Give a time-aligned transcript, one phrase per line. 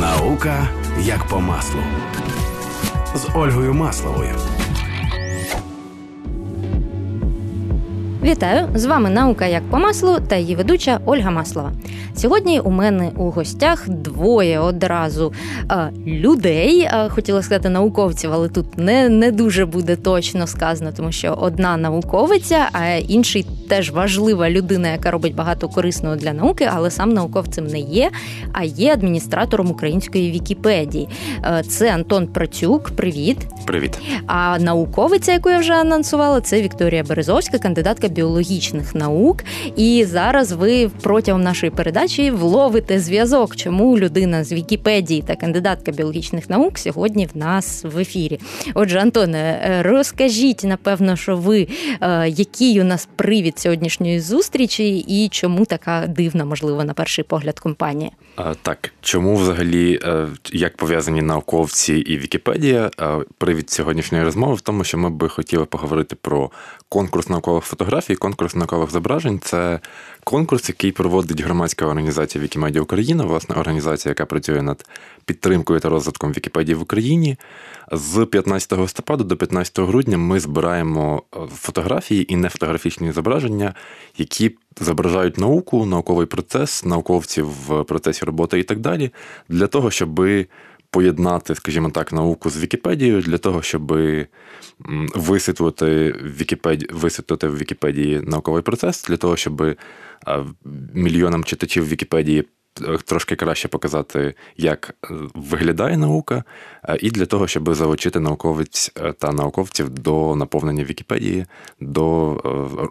[0.00, 0.68] Наука
[1.00, 1.80] як по маслу
[3.14, 4.34] з Ольгою Масловою.
[8.22, 8.68] Вітаю!
[8.74, 11.72] З вами наука як по маслу та її ведуча Ольга Маслова.
[12.18, 15.32] Сьогодні у мене у гостях двоє одразу
[15.68, 16.88] а, людей.
[16.90, 21.76] А, хотіла сказати науковців, але тут не не дуже буде точно сказано, тому що одна
[21.76, 27.66] науковиця, а інший теж важлива людина, яка робить багато корисного для науки, але сам науковцем
[27.66, 28.10] не є,
[28.52, 31.08] а є адміністратором української Вікіпедії.
[31.68, 32.90] Це Антон Працюк.
[32.90, 33.38] Привіт.
[33.66, 33.98] Привіт.
[34.26, 39.44] А науковиця, яку я вже анонсувала, це Вікторія Березовська, кандидатка біологічних наук.
[39.76, 46.50] І зараз ви протягом нашої передачі вловите зв'язок, чому людина з Вікіпедії та кандидатка біологічних
[46.50, 48.40] наук сьогодні в нас в ефірі.
[48.74, 51.68] Отже, Антоне, розкажіть, напевно, що ви
[52.26, 58.10] який у нас привід сьогоднішньої зустрічі, і чому така дивна, можливо, на перший погляд компанія?
[58.62, 60.00] Так, чому взагалі
[60.52, 62.90] як пов'язані науковці і Вікіпедія?
[63.38, 66.50] Привід сьогоднішньої розмови в тому, що ми би хотіли поговорити про
[66.88, 69.40] конкурс наукових фотографій, конкурс наукових зображень.
[69.44, 69.80] Це
[70.28, 74.84] конкурс, який проводить громадська організація Вікімедія Україна, власне організація, яка працює над
[75.24, 77.36] підтримкою та розвитком Вікіпедії в Україні.
[77.92, 81.22] З 15 листопада до 15 грудня ми збираємо
[81.54, 83.74] фотографії і нефотографічні зображення,
[84.18, 89.10] які зображають науку, науковий процес, науковців в процесі роботи і так далі,
[89.48, 90.20] для того, щоб
[90.90, 93.98] поєднати, скажімо так, науку з Вікіпедією, для того, щоб
[95.14, 99.76] висвітлити в Вікіпедії, висвітлити в Вікіпедії науковий процес, для того, щоб
[100.94, 102.44] мільйонам читачів Вікіпедії
[103.04, 104.94] трошки краще показати, як
[105.34, 106.44] виглядає наука,
[107.00, 111.46] і для того, щоб залучити науковець та науковців до наповнення Вікіпедії,
[111.80, 112.34] до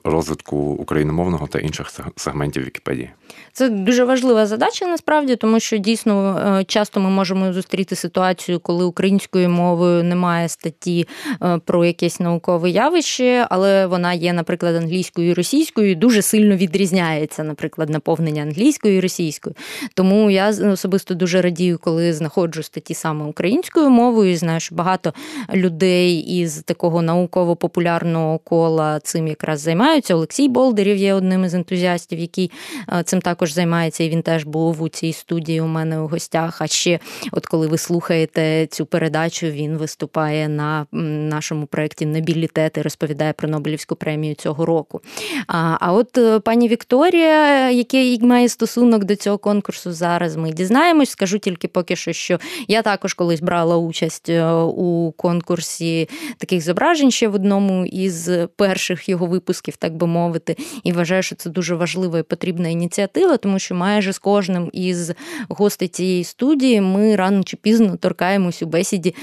[0.03, 3.09] розвитку україномовного та інших сегментів Вікіпедії.
[3.53, 9.49] Це дуже важлива задача насправді, тому що дійсно часто ми можемо зустріти ситуацію, коли українською
[9.49, 11.07] мовою немає статті
[11.65, 17.43] про якесь наукове явище, але вона є, наприклад, англійською і російською, і дуже сильно відрізняється,
[17.43, 19.55] наприклад, наповнення англійською і російською.
[19.93, 24.31] Тому я особисто дуже радію, коли знаходжу статті саме українською мовою.
[24.31, 25.13] і Знаю, що багато
[25.53, 30.15] людей із такого науково-популярного кола цим якраз займаються.
[30.15, 32.51] Олексій Болдерів є одним із ентузіастів, який
[33.05, 36.61] цим також займається, і він теж був у цій студії у мене у гостях.
[36.61, 36.99] А ще,
[37.31, 43.49] от коли ви слухаєте цю передачу, він виступає на нашому проєкті Нобілітет і розповідає про
[43.49, 45.01] Нобелівську премію цього року.
[45.47, 51.09] А от пані Вікторія, який має стосунок до цього конкурсу, зараз ми дізнаємось.
[51.09, 57.27] Скажу тільки поки що, що я також колись брала участь у конкурсі таких зображень ще
[57.27, 62.19] в одному із перших його випусків, так би мовити, і вважаю, що це дуже важлива
[62.19, 65.11] і потрібна ініціатива, тому що майже з кожним із
[65.49, 69.15] гостей цієї студії ми рано чи пізно торкаємось у бесіді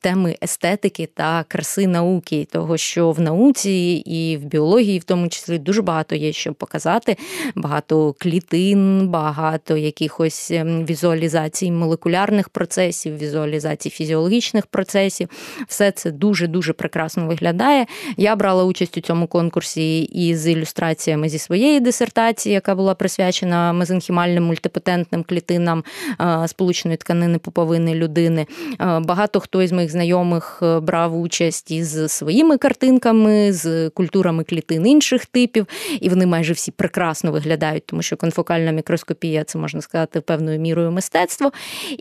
[0.00, 5.58] теми естетики та краси науки, того, що в науці і в біології, в тому числі,
[5.58, 7.16] дуже багато є що показати,
[7.54, 15.28] багато клітин, багато якихось ем, візуалізацій молекулярних процесів, візуалізацій фізіологічних процесів.
[15.68, 17.86] Все це дуже-дуже прекрасно виглядає.
[18.16, 24.44] Я брала участь у цьому конкурсі із ілюстраціями зі своєї дисертації, яка була присвячена мезенхімальним
[24.44, 25.84] мультипотентним клітинам
[26.20, 28.46] е, сполучної тканини пуповини людини.
[28.80, 34.86] Е, багато хто із моїх знайомих е, брав участь із своїми картинками, з культурами клітин
[34.86, 35.66] інших типів,
[36.00, 40.90] і вони майже всі прекрасно виглядають, тому що конфокальна мікроскопія це можна сказати, певною мірою
[40.90, 41.52] мистецтво.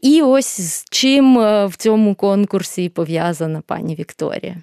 [0.01, 1.37] І ось з чим
[1.67, 4.55] в цьому конкурсі пов'язана пані Вікторія.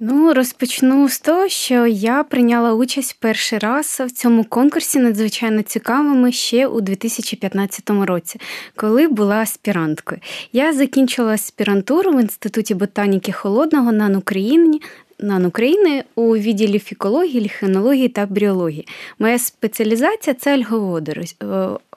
[0.00, 6.32] Ну, розпочну з того, що я прийняла участь перший раз в цьому конкурсі надзвичайно цікавими
[6.32, 8.40] ще у 2015 році,
[8.76, 10.20] коли була аспіранткою.
[10.52, 14.80] Я закінчила аспірантуру в інституті ботаніки холодного НАН України.
[15.18, 18.86] НАН України у відділі фікології, ліхенології та бріології.
[19.18, 20.56] Моя спеціалізація це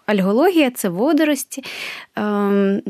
[0.07, 1.63] альгологія це водорості.
[2.15, 2.81] Ем,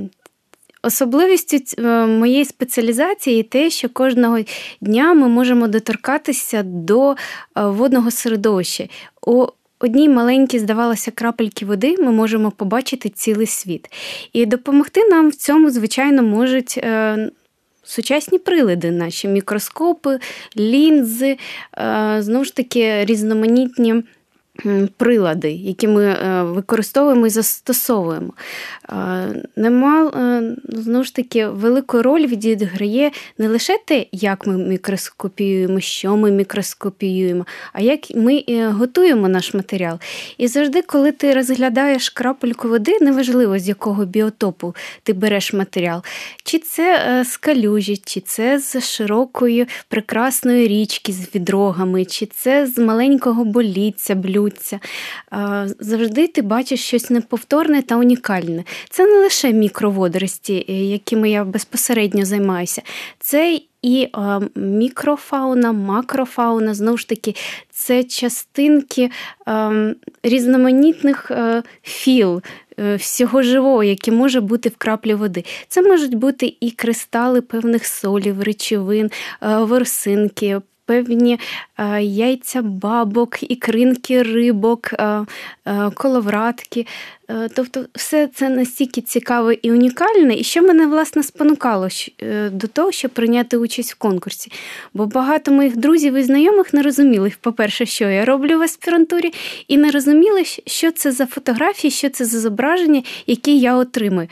[0.83, 4.39] особливістю е, моєї спеціалізації те, що кожного
[4.81, 7.15] дня ми можемо доторкатися до е,
[7.55, 8.87] водного середовища.
[9.27, 9.45] У
[9.79, 13.87] одній маленькій, здавалося, крапельки води ми можемо побачити цілий світ.
[14.33, 16.77] І допомогти нам в цьому, звичайно, можуть.
[16.77, 17.31] Е,
[17.83, 20.19] сучасні прилади, наші мікроскопи,
[20.57, 21.37] лінзи,
[22.19, 24.03] знову ж таки, різноманітні
[24.97, 28.33] прилади, які ми е, використовуємо і застосовуємо.
[29.55, 30.11] Нема
[30.69, 37.45] знову ж таки велику роль відіграє не лише те, як ми мікроскопіюємо, що ми мікроскопіюємо,
[37.73, 39.99] а як ми готуємо наш матеріал.
[40.37, 46.03] І завжди, коли ти розглядаєш крапельку води, неважливо з якого біотопу ти береш матеріал,
[46.43, 52.77] чи це з калюжі, чи це з широкої прекрасної річки з відрогами, чи це з
[52.77, 54.15] маленького боліття,
[54.47, 54.79] блюдця.
[55.79, 58.63] Завжди ти бачиш щось неповторне та унікальне.
[58.89, 62.81] Це не лише мікроводорості, е, якими я безпосередньо займаюся.
[63.19, 64.07] Це і
[64.55, 67.35] мікрофауна, макрофауна, знову ж таки,
[67.71, 69.11] це частинки
[70.23, 72.41] різноманітних е, філ.
[72.79, 75.43] Е, всього живого, яке може бути в краплі води.
[75.67, 79.11] Це можуть бути і кристали певних солів, речовин,
[79.41, 81.39] ворсинки, певні
[82.01, 85.25] яйця бабок, ікринки рибок, е,
[85.65, 86.85] е, коловратки.
[87.29, 91.87] Е, тобто, все це настільки цікаве і унікальне, і що мене власне спонукало
[92.21, 94.51] е, до того, щоб прийняти участь в конкурсі.
[94.93, 99.33] Бо багато моїх друзів і знайомих не розуміли, по-перше, що я роблю в аспірантурі,
[99.67, 104.27] і не розуміли, що це за фотографії, що це за зображення, які я отримую.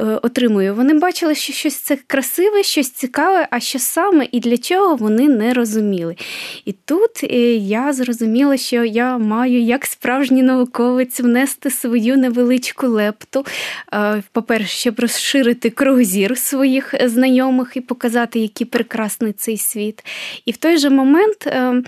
[0.00, 0.74] Е, отримую.
[0.74, 5.28] Вони бачили, що щось це красиве, щось цікаве, а що саме і для чого вони
[5.28, 6.16] не розуміли.
[6.64, 7.22] І тут
[7.60, 13.46] я зрозуміла, що я маю як справжній науковець внести свою невеличку лепту.
[13.94, 20.04] Е, по-перше, щоб розширити кругозір своїх знайомих і показати, який прекрасний цей світ.
[20.44, 21.46] І в той же момент.
[21.46, 21.82] Е,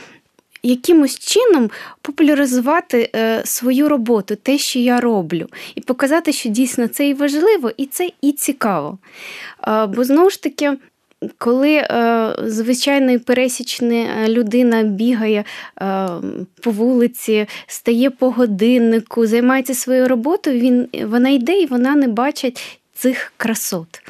[0.62, 1.70] якимось чином
[2.03, 7.70] популяризувати е, свою роботу, те, що я роблю, і показати, що дійсно це і важливо,
[7.76, 8.99] і це і цікаво.
[9.88, 10.76] Бо знову ж таки,
[11.38, 15.44] коли е, звичайна пересічна е, людина бігає
[15.82, 16.08] е,
[16.62, 22.81] по вулиці, стає по годиннику, займається своєю роботою, він, вона йде і вона не бачить
[22.94, 24.02] цих красот.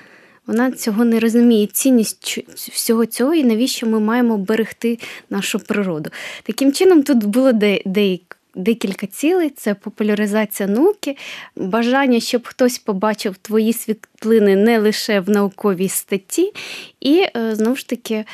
[0.47, 4.99] Вона цього не розуміє, цінність всього цього і навіщо ми маємо берегти
[5.31, 6.11] нашу природу.
[6.43, 7.53] Таким чином, тут було
[7.87, 8.25] деякі
[8.55, 11.17] декілька цілей: це популяризація науки,
[11.57, 16.53] бажання, щоб хтось побачив твої світлини не лише в науковій статті,
[17.01, 18.25] і е, знову ж таки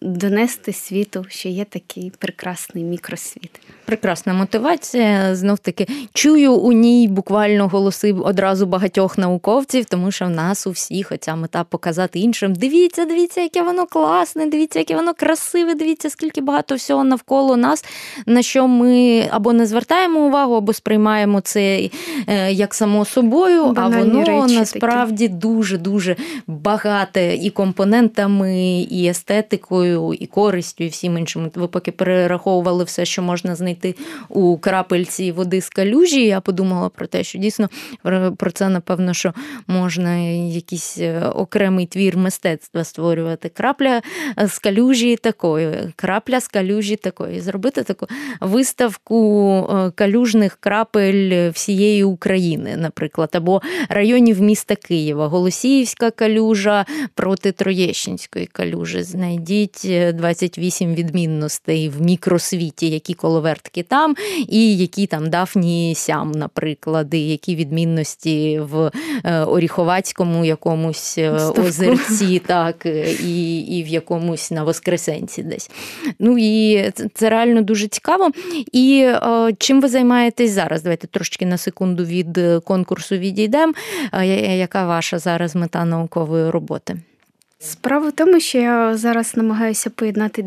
[0.00, 3.60] донести світу, що є такий прекрасний мікросвіт.
[3.84, 5.34] Прекрасна мотивація.
[5.34, 10.70] Знов таки чую у ній буквально голоси одразу багатьох науковців, тому що в нас у
[10.70, 12.52] всіх оця мета показати іншим.
[12.52, 17.84] Дивіться, дивіться, яке воно класне, дивіться, яке воно красиве, дивіться, скільки багато всього навколо нас,
[18.26, 21.88] на що ми або не звертаємо увагу, або сприймаємо це
[22.26, 30.14] е, як само собою, Банальні а воно насправді дуже дуже багате і компонентами, і естетикою
[30.14, 31.50] і користю, і всім іншим.
[31.54, 33.81] Ви поки перераховували все, що можна знайти
[34.28, 36.26] у крапельці води з калюжі.
[36.26, 37.68] Я подумала про те, що дійсно
[38.36, 39.32] про це, напевно, що
[39.66, 40.16] можна
[40.48, 43.48] якийсь е, окремий твір мистецтва створювати.
[43.48, 44.02] Крапля
[44.46, 47.40] з калюжі такої, крапля з калюжі такої.
[47.40, 48.06] Зробити таку
[48.40, 58.46] виставку е, калюжних крапель всієї України, наприклад, або районів міста Києва, Голосіївська калюжа проти Троєщинської
[58.46, 59.02] калюжі.
[59.02, 63.14] Знайдіть знайдіть 28 е, відмінностей в мікросвіті, які
[63.62, 64.14] коловертки там,
[64.48, 68.90] і які там дафні сям, наприклад, і які відмінності в
[69.24, 71.62] е, Оріховацькому якомусь е, Ставку.
[71.62, 72.86] озерці, так,
[73.24, 75.70] і і в якомусь на Воскресенці десь.
[76.18, 78.30] Ну і це реально дуже цікаво.
[78.72, 80.82] І о, чим ви займаєтесь зараз?
[80.82, 83.72] Давайте трошки на секунду від конкурсу відійдемо.
[84.56, 86.96] Яка ваша зараз мета наукової роботи?
[87.64, 90.44] Справа в тому, що я зараз намагаюся поєднати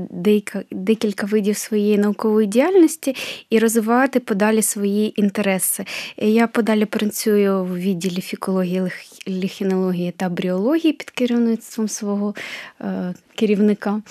[0.71, 3.15] декілька видів своєї наукової діяльності
[3.49, 5.85] і розвивати подалі свої інтереси.
[6.17, 8.91] Я подалі працюю в відділі фікології,
[9.27, 12.35] ліхінології та бріології під керівництвом свого
[12.81, 14.01] е, керівника.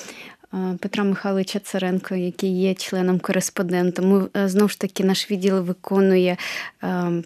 [0.55, 4.09] Е, Петра Михайловича Царенко, який є членом-кореспондентом.
[4.09, 6.37] Ми е, знову ж таки наш відділ виконує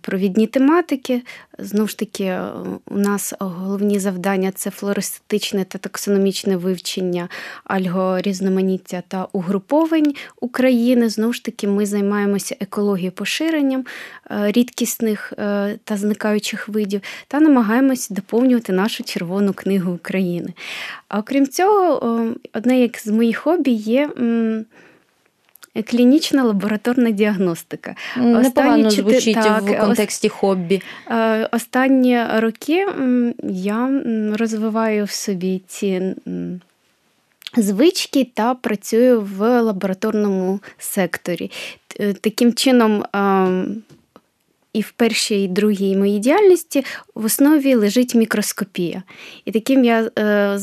[0.00, 1.22] провідні тематики.
[1.58, 2.38] Знову ж таки,
[2.86, 7.28] у нас головні завдання це флористичне та таксономічне вивчення
[7.64, 11.08] альгорізноманіття та угруповань України.
[11.08, 13.84] Знову ж таки, ми займаємося екологією поширенням
[14.30, 15.32] рідкісних
[15.84, 20.52] та зникаючих видів та намагаємось доповнювати нашу червону книгу України.
[21.08, 24.10] А окрім цього, одне як з моїх хобі є.
[25.86, 27.94] Клінічна лабораторна діагностика.
[28.16, 30.82] Непогано звучить так, в контексті хобі.
[31.10, 32.86] Е, останні роки
[33.42, 34.02] я
[34.38, 36.14] розвиваю в собі ці
[37.56, 41.50] звички та працюю в лабораторному секторі.
[42.20, 43.04] Таким чином,
[44.72, 46.84] і в першій і другій моїй діяльності
[47.14, 49.02] в основі лежить мікроскопія.
[49.44, 50.58] І таким я е,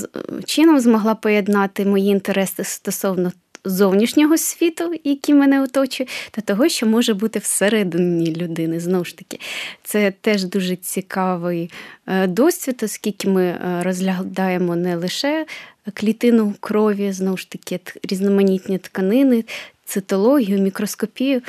[0.46, 3.32] чином змогла поєднати мої інтереси стосовно
[3.66, 8.80] зовнішнього світу, який мене оточує, та того, що може бути всередині людини.
[8.80, 9.40] Знову ж таки,
[9.84, 11.72] це теж дуже цікавий
[12.08, 15.46] е, досвід, оскільки ми е, розглядаємо не лише
[15.94, 19.44] клітину крові, знову ж таки, різноманітні тканини,
[19.86, 21.42] цитологію, мікроскопію.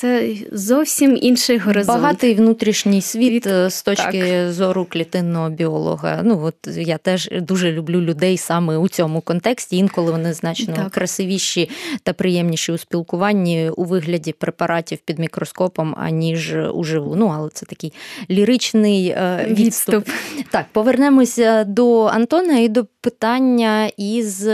[0.00, 2.00] Це зовсім інший горизонт.
[2.00, 3.72] Багатий внутрішній світ Від...
[3.72, 4.52] з точки так.
[4.52, 6.20] зору клітинного біолога.
[6.24, 9.76] Ну от я теж дуже люблю людей саме у цьому контексті.
[9.76, 10.90] Інколи вони значно так.
[10.90, 11.70] красивіші
[12.02, 17.16] та приємніші у спілкуванні у вигляді препаратів під мікроскопом, аніж уживу.
[17.16, 17.92] Ну але це такий
[18.30, 19.94] ліричний е, відступ.
[19.94, 20.08] відступ.
[20.50, 24.48] Так, повернемося до Антона і до питання із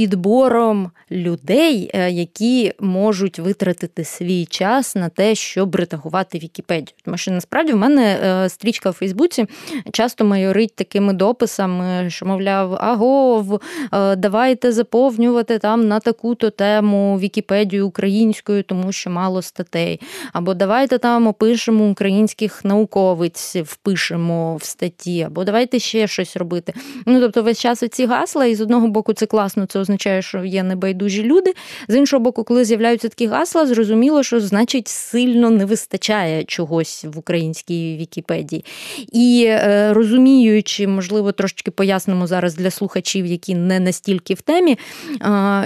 [0.00, 6.96] підбором людей, е, які можуть витратити свій час на те, щоб редагувати Вікіпедію.
[7.04, 9.46] Тому що насправді в мене е, стрічка в Фейсбуці
[9.92, 13.60] часто майорить такими дописами, що, мовляв, агов,
[13.92, 20.00] е, давайте заповнювати там на таку-то тему Вікіпедію українською, тому що мало статей.
[20.32, 26.74] Або давайте там опишемо українських науковиць, впишемо в статті, або давайте ще щось робити.
[27.06, 30.44] Ну тобто, весь час ці гасла, і з одного боку, це класно, це означає, що
[30.44, 31.54] є небайдужі люди.
[31.88, 37.18] З іншого боку, коли з'являються такі гасла, зрозуміло, що значить сильно не вистачає чогось в
[37.18, 38.64] українській Вікіпедії.
[39.12, 44.78] І е, розуміючи, можливо, трошки пояснимо зараз для слухачів, які не настільки в темі,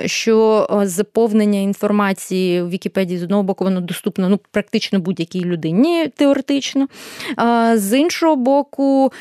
[0.07, 6.88] що заповнення інформації в Вікіпедії з одного боку, воно доступно ну, практично будь-якій людині теоретично.
[7.75, 9.12] З іншого боку,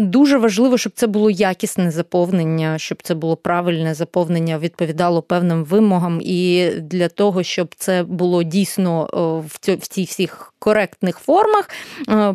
[0.00, 6.20] Дуже важливо, щоб це було якісне заповнення, щоб це було правильне заповнення, відповідало певним вимогам,
[6.22, 9.08] і для того, щоб це було дійсно
[9.48, 11.70] в цій всіх коректних формах,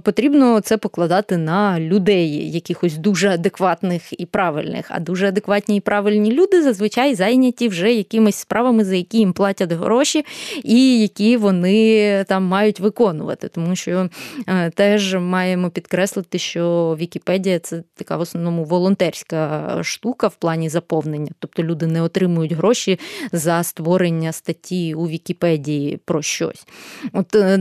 [0.04, 4.86] потрібно це покладати на людей, якихось дуже адекватних і правильних.
[4.90, 9.72] А дуже адекватні і правильні люди зазвичай зайняті вже якимись справами, за які їм платять
[9.72, 10.26] гроші,
[10.64, 13.48] і які вони там мають виконувати.
[13.48, 14.10] Тому що
[14.48, 21.32] е, теж маємо підкреслити, що Вікіпедія це така в основному волонтерська штука в плані заповнення.
[21.40, 23.00] Тобто люди не отримують гроші
[23.32, 26.68] за створення статті у Вікіпедії про щось.
[27.14, 27.58] От е,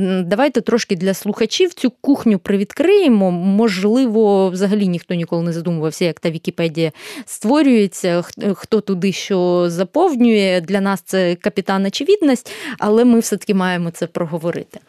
[0.54, 3.30] давайте трошки для слухачів цю кухню привідкриємо.
[3.30, 6.92] Можливо, взагалі ніхто ніколи не задумувався, як та Вікіпедія
[7.26, 10.60] створюється, хто туди що заповнює.
[10.60, 14.80] Для нас це капітан очевидність, але ми все-таки маємо це проговорити.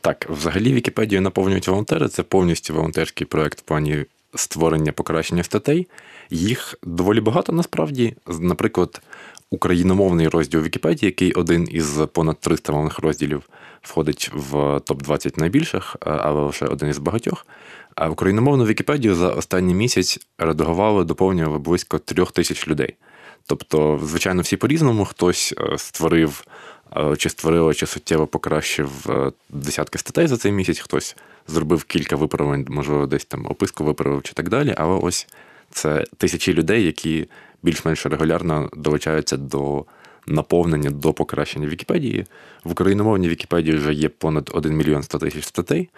[0.00, 2.08] Так, взагалі Вікіпедію наповнюють волонтери.
[2.08, 4.04] Це повністю волонтерський проект в плані
[4.34, 5.86] створення покращення статей.
[6.30, 8.14] Їх доволі багато насправді.
[8.40, 9.00] Наприклад,
[9.50, 13.42] україномовний розділ Вікіпедії, який один із понад 300 мовних розділів
[13.84, 17.46] входить в топ-20 найбільших, але лише один із багатьох.
[17.94, 22.94] А україномовну Вікіпедію за останній місяць редагували, доповнювали близько трьох тисяч людей.
[23.46, 26.44] Тобто, звичайно, всі по-різному хтось е, створив
[27.18, 31.16] чи створило, чи суттєво покращив е, десятки статей за цей місяць, хтось
[31.48, 34.74] зробив кілька виправлень, можливо, десь там описку виправив чи так далі.
[34.76, 35.26] Але ось
[35.70, 37.28] це тисячі людей, які
[37.62, 39.84] більш-менш регулярно долучаються до
[40.26, 42.26] наповнення, до покращення Вікіпедії.
[42.64, 45.90] В україномовній Вікіпедії вже є понад 1 мільйон 100 тисяч статей.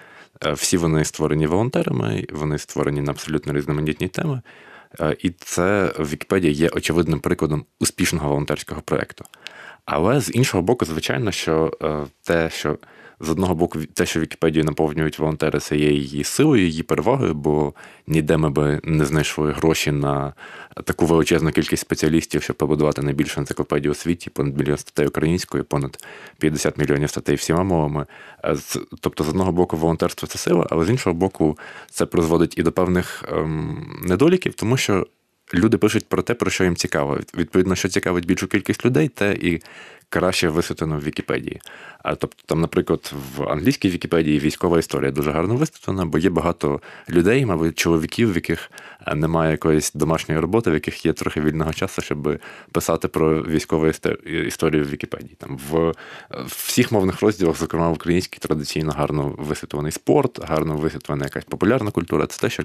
[0.45, 4.41] Е, всі вони створені волонтерами, вони створені на абсолютно різноманітні теми.
[5.01, 9.25] Е, і це Вікіпедія є очевидним прикладом успішного волонтерського проєкту.
[9.85, 12.79] Але з іншого боку, звичайно, що е, те, що
[13.21, 17.75] з одного боку, те, що Вікіпедію наповнюють волонтери, це є її силою, її перевагою, бо
[18.07, 20.33] ніде ми би не знайшли гроші на
[20.85, 26.05] таку величезну кількість спеціалістів, щоб побудувати найбільшу енциклопедію у світі, понад мільйон статей українською, понад
[26.39, 28.07] 50 мільйонів статей всіма мовами.
[28.45, 28.57] Е,
[29.01, 31.59] тобто, з одного боку, волонтерство це сила, але з іншого боку,
[31.91, 35.07] це призводить і до певних ем, недоліків, тому що
[35.55, 37.19] люди пишуть про те, про що їм цікаво.
[37.37, 39.63] Відповідно, що цікавить більшу кількість людей, те і
[40.09, 41.61] краще висвітлено в Вікіпедії.
[42.03, 46.81] А тобто, там, наприклад, в англійській Вікіпедії військова історія дуже гарно висвітлена, бо є багато
[47.11, 48.71] людей, мабуть, чоловіків, в яких
[49.07, 52.39] е, немає якоїсь домашньої роботи, в яких є трохи вільного часу, щоб
[52.73, 53.87] писати про військову
[54.47, 55.37] історію в Вікіпедії.
[55.39, 55.93] Там в
[56.47, 62.27] всіх мовних розділах, зокрема в українській, традиційно гарно висвітлений спорт, гарно висвітлена якась популярна культура.
[62.27, 62.63] Це те, що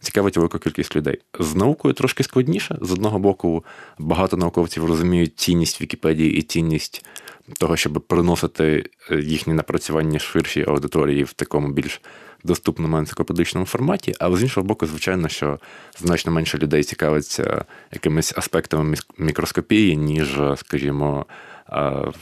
[0.00, 1.18] цікавить велику кількість людей.
[1.40, 2.78] З наукою трошки складніше.
[2.80, 3.64] З одного боку,
[3.98, 6.77] багато науковців розуміють цінність Вікіпедії і цінність
[7.58, 12.00] того, щоб приносити е, їхні напрацювання ширшій аудиторії в такому більш
[12.44, 15.58] доступному енциклопедичному форматі, але з іншого боку, звичайно, що
[15.98, 21.26] значно менше людей цікавиться якимись аспектами мікроскопії, ніж, скажімо,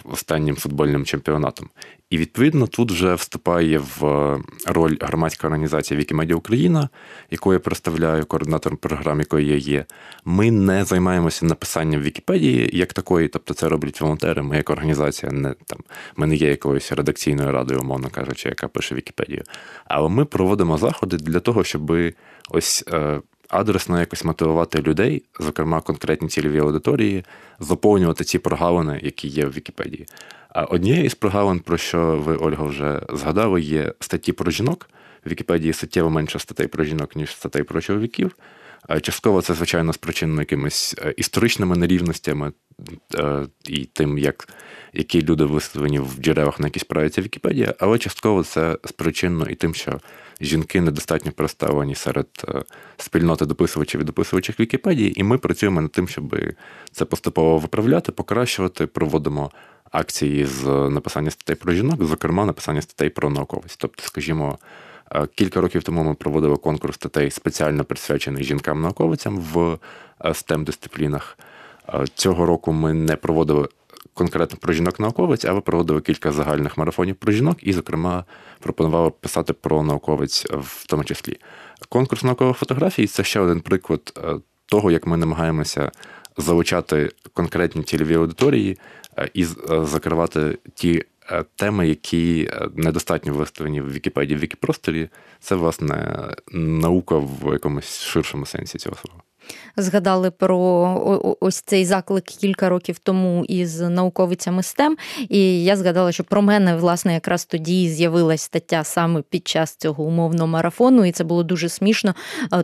[0.04, 1.70] останнім футбольним чемпіонатом.
[2.10, 4.00] І відповідно тут вже вступає в
[4.66, 6.88] роль громадська організація Вікімедіа Україна,
[7.30, 9.84] яку я представляю, координатором програм, якої я є.
[10.24, 14.42] Ми не займаємося написанням Вікіпедії як такої, тобто це роблять волонтери.
[14.42, 15.78] Ми як організація не там
[16.16, 19.42] ми не є якоюсь редакційною радою, умовно кажучи, яка пише Вікіпедію.
[19.84, 21.92] Але ми проводимо заходи для того, щоб
[22.50, 22.84] ось.
[23.48, 27.24] Адресно якось мотивувати людей, зокрема конкретні цільові аудиторії,
[27.60, 30.06] заповнювати ці прогалини, які є в Вікіпедії.
[30.48, 34.90] А однією із прогалин, про що ви, Ольга, вже згадали, є статті про жінок.
[35.24, 38.36] В Вікіпедії суттєво менше статей про жінок, ніж статей про чоловіків.
[39.02, 42.52] Частково це, звичайно, спричинено якимись е, історичними нерівностями
[43.14, 44.48] е, і тим, як
[44.92, 49.74] які люди висловлені в джерелах, на які справиться Вікіпедія, але частково це спричинено і тим,
[49.74, 50.00] що
[50.40, 52.62] жінки недостатньо представлені серед е,
[52.96, 56.36] спільноти дописувачів і дописувачів Вікіпедії, і ми працюємо над тим, щоб
[56.92, 59.50] це поступово виправляти, покращувати, проводимо
[59.90, 63.76] акції з написання статей про жінок, зокрема, написання статей про науковість.
[63.80, 64.58] Тобто, скажімо,
[65.34, 69.78] кілька років тому ми проводили конкурс статей, спеціально присвячений жінкам-науковицям в
[70.20, 71.38] stem е, дисциплінах
[72.14, 73.68] Цього року ми не проводили
[74.14, 78.24] конкретно про жінок-науковиць, але проводили кілька загальних марафонів про жінок і, зокрема,
[78.60, 81.36] пропонували писати про науковиць в тому числі.
[81.88, 84.34] Конкурс наукових фотографій це ще один приклад е,
[84.66, 85.90] того, як ми намагаємося
[86.36, 88.78] залучати конкретні цільові аудиторії
[89.18, 89.46] е, і е,
[89.84, 91.02] закривати ті
[91.56, 95.08] теми, які недостатньо виставлені в Вікіпедії в Вікіпросторі.
[95.40, 99.25] Це, власне, наука в якомусь ширшому сенсі цього слова
[99.76, 104.90] згадали про ось цей заклик кілька років тому із науковицями STEM,
[105.28, 110.04] І я згадала, що про мене, власне, якраз тоді з'явилась стаття саме під час цього
[110.04, 112.14] умовного марафону, і це було дуже смішно,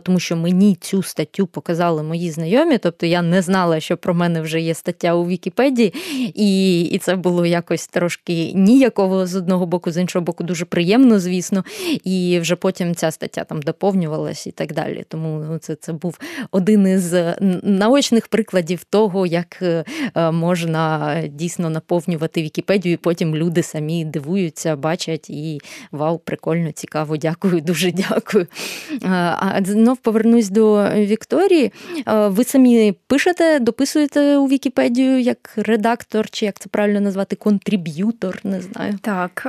[0.03, 2.77] тому що мені цю статтю показали мої знайомі.
[2.77, 5.93] Тобто я не знала, що про мене вже є стаття у Вікіпедії,
[6.35, 11.19] і і це було якось трошки ніякого з одного боку, з іншого боку, дуже приємно,
[11.19, 11.63] звісно.
[12.03, 15.05] І вже потім ця стаття там доповнювалась і так далі.
[15.07, 16.19] Тому ну, це, це був
[16.51, 19.83] один із з наочних прикладів того, як е,
[20.31, 25.59] можна дійсно наповнювати Вікіпедію, і потім люди самі дивуються, бачать і
[25.91, 28.47] вау, прикольно, цікаво, дякую, дуже дякую.
[29.01, 31.71] А знов повернусь до Вікторії.
[32.07, 38.61] Ви самі пишете, дописуєте у Вікіпедію як редактор, чи як це правильно назвати, contributor, не
[38.61, 38.93] знаю.
[39.01, 39.47] Так.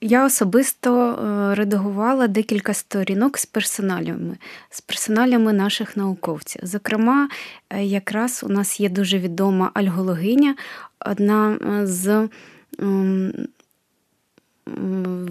[0.00, 4.36] Я особисто е, редагувала декілька сторінок з персоналями,
[4.70, 6.60] з персоналями наших науковців.
[6.64, 7.28] Зокрема,
[7.70, 10.54] е, якраз у нас є дуже відома альгологиня,
[11.06, 12.28] одна е, з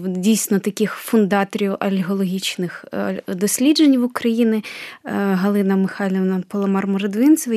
[0.06, 4.62] дійсно таких фундаторів альгологічних е, досліджень в Україні е,
[5.12, 7.56] Галина Михайлівна Поломар Мородвинцева,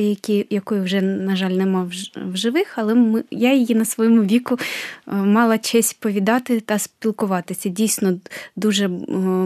[0.50, 4.58] якої вже, на жаль, нема в живих, але ми, я її на своєму віку
[5.08, 7.68] е, мала честь повідати та спілкуватися.
[7.68, 8.18] Дійсно,
[8.56, 8.88] дуже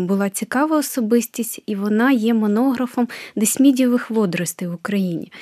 [0.00, 5.32] була цікава особистість, і вона є монографом десмідієвих водоростей в Україні.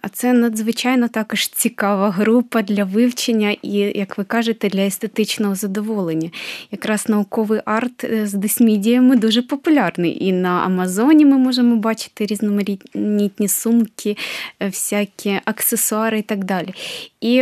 [0.00, 6.30] А це надзвичайно також цікава група для вивчення і, як ви кажете, для естетичного задоволення.
[6.70, 10.24] Якраз науковий арт е, з десмідіями дуже популярний.
[10.24, 14.16] І на Амазоні ми можемо бачити різноманітні сумки,
[14.60, 16.74] е, всякі аксесуари і так далі.
[17.20, 17.32] І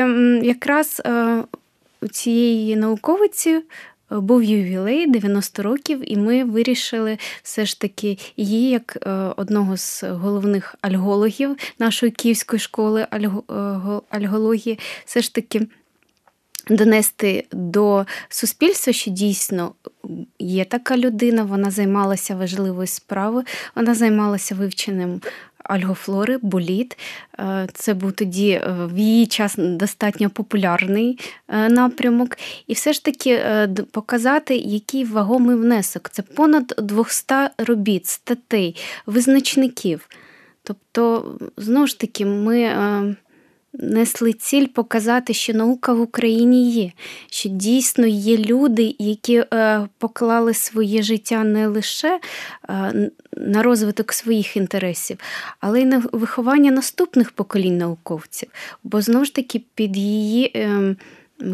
[0.42, 1.44] якраз е,
[2.02, 3.60] у цієї науковиці
[4.20, 10.02] був ювілей 90 років, і ми вирішили все ж таки її, як е, одного з
[10.02, 13.30] головних альгологів нашої київської школи е,
[14.10, 15.66] альгології, все ж таки.
[16.68, 19.72] Донести до суспільства, що дійсно
[20.38, 23.44] є така людина, вона займалася важливою справою,
[23.74, 25.20] вона займалася вивченням
[25.64, 26.98] альгофлори, боліт.
[27.38, 32.36] Е, це був тоді е, в її час достатньо популярний е, напрямок.
[32.66, 33.42] І все ж таки
[33.90, 36.10] показати, який вагомий внесок.
[36.10, 40.08] Це понад 200 робіт, статей, визначників.
[40.62, 42.58] Тобто, знову ж таки, ми
[43.72, 46.92] несли ціль показати, що наука в Україні є,
[47.30, 52.20] що дійсно є люди, які е, поклали своє життя не лише
[52.68, 55.18] е, на розвиток своїх інтересів,
[55.60, 58.48] але й на виховання наступних поколінь науковців.
[58.84, 60.68] Бо знову ж таки під її.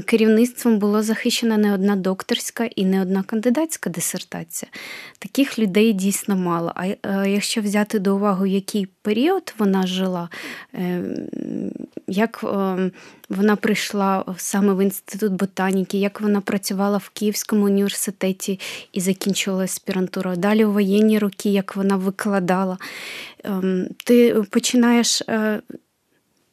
[0.04, 4.70] Керівництвом було захищена не одна докторська і не одна кандидатська дисертація.
[5.18, 6.72] Таких людей дійсно мало.
[6.74, 6.86] А
[7.26, 10.28] якщо взяти до уваги, який період вона жила,
[10.74, 11.02] е,
[12.06, 12.90] як е,
[13.28, 18.60] вона прийшла саме в інститут ботаніки, як вона працювала в Київському університеті
[18.92, 22.78] і закінчила аспірантуру, далі у воєнні роки, як вона викладала,
[23.44, 25.60] ем, ти починаєш е,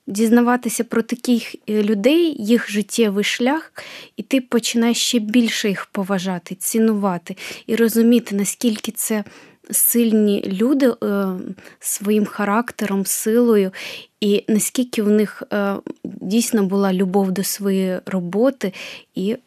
[0.07, 3.73] дізнаватися про таких е, людей, їх життєвий шлях,
[4.17, 7.37] і ти починаєш ще більше їх поважати, цінувати
[7.67, 9.23] і розуміти, наскільки це
[9.71, 11.25] сильні люди е,
[11.79, 13.71] своїм характером, силою,
[14.21, 18.73] і наскільки в них е, дійсно була любов до своєї роботи
[19.15, 19.37] і е,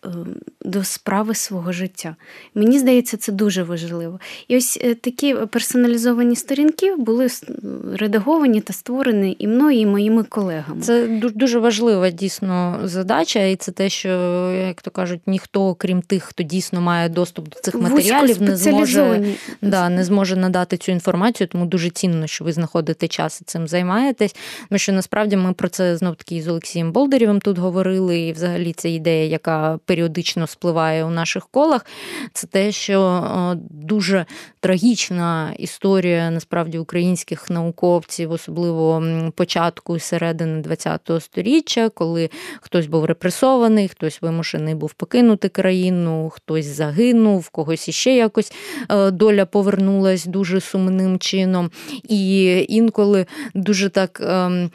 [0.62, 2.16] до справи свого життя.
[2.54, 4.20] Мені здається, це дуже важливо.
[4.48, 7.28] І ось е, такі персоналізовані сторінки були
[7.94, 10.80] редаговані та створені і мною, і моїми колегами.
[10.80, 14.08] Це дуже важлива дійсно задача, і це те, що,
[14.66, 19.34] як то кажуть, ніхто, крім тих, хто дійсно має доступ до цих матеріалів, не зможе
[19.62, 23.68] да, не зможе надати цю інформацію, тому дуже цінно, що ви знаходите час і цим
[23.68, 24.34] займаєтесь.
[24.68, 28.72] Тому що насправді ми про це знов таки з Олексієм Болдерєвим тут говорили, і взагалі
[28.72, 31.86] ця ідея, яка періодично спливає у наших колах,
[32.32, 34.26] це те, що дуже
[34.68, 39.02] трагічна історія насправді українських науковців, особливо
[39.34, 46.66] початку і середини ХХ століття, коли хтось був репресований, хтось вимушений був покинути країну, хтось
[46.66, 48.52] загинув, когось іще якось
[48.90, 51.70] е, доля повернулась дуже сумним чином.
[52.08, 54.70] І інколи дуже так ем,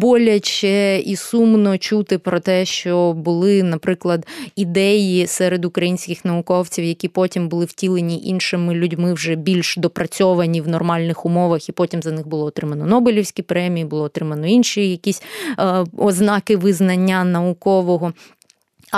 [0.00, 7.48] боляче і сумно чути про те, що були, наприклад, ідеї серед українських науковців, які потім
[7.48, 12.44] були втілені іншими людьми, вже більш допрацьовані в нормальних умовах, і потім за них було
[12.44, 15.22] отримано Нобелівські премії, було отримано інші якісь
[15.58, 18.12] е, ознаки визнання наукового.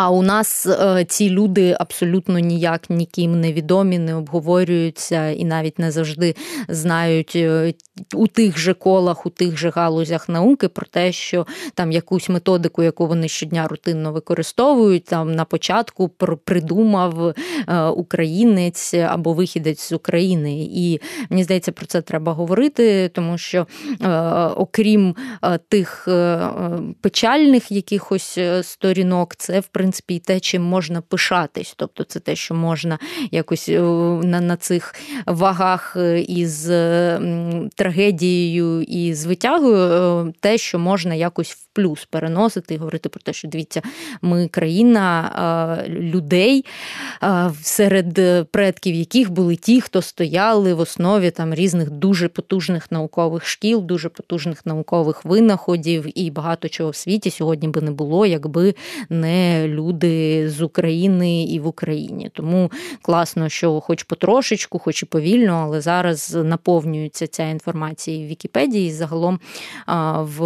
[0.00, 5.78] А у нас е, ці люди абсолютно ніяк ніким не відомі, не обговорюються і навіть
[5.78, 6.34] не завжди
[6.68, 7.74] знають е,
[8.14, 12.82] у тих же колах, у тих же галузях науки про те, що там якусь методику,
[12.82, 16.08] яку вони щодня рутинно використовують, там на початку
[16.44, 17.34] придумав
[17.68, 20.68] е, українець або вихідець з України.
[20.70, 23.66] І мені здається, про це треба говорити, тому що
[24.56, 25.14] окрім
[25.68, 26.08] тих
[27.00, 31.74] печальних якихось сторінок, це в принципі і те, чим можна пишатись.
[31.76, 32.98] Тобто це те, що можна
[33.30, 33.80] якось е,
[34.22, 34.94] на на цих
[35.26, 36.64] вагах е, із
[37.74, 43.20] трагедією і з витягою, е, те, що можна якось в плюс переносити і говорити про
[43.20, 43.82] те, що дивіться,
[44.22, 46.64] ми країна людей,
[47.62, 48.14] серед
[48.50, 54.08] предків яких були ті, хто стояли в основі там різних дуже потужних наукових шкіл, дуже
[54.08, 58.74] потужних наукових винаходів і багато чого в світі сьогодні би не було, якби
[59.08, 62.30] не люди з України і в Україні.
[62.34, 62.70] Тому
[63.02, 69.40] класно, що хоч потрошечку, хоч і повільно, але зараз наповнюється ця інформація в Вікіпедії загалом
[70.18, 70.42] в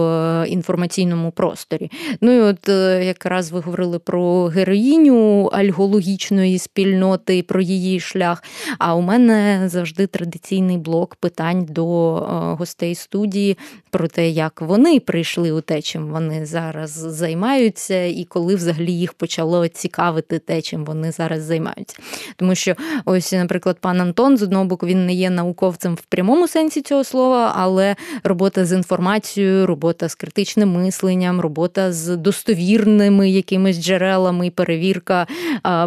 [0.48, 1.90] інформаційному просторі.
[2.20, 8.42] Ну і от е, якраз ви говорили про героїню альгологічної спільноти, про її шлях.
[8.78, 12.22] А у мене завжди традиційний блок питань до е,
[12.54, 13.58] гостей студії
[13.92, 19.12] про те, як вони прийшли у те, чим вони зараз займаються, і коли взагалі їх
[19.12, 21.96] почало цікавити те, чим вони зараз займаються.
[22.37, 22.74] Тому що,
[23.05, 27.05] ось, наприклад, пан Антон з одного боку він не є науковцем в прямому сенсі цього
[27.05, 35.26] слова, але робота з інформацією, робота з критичним мисленням, робота з достовірними якимись джерелами, перевірка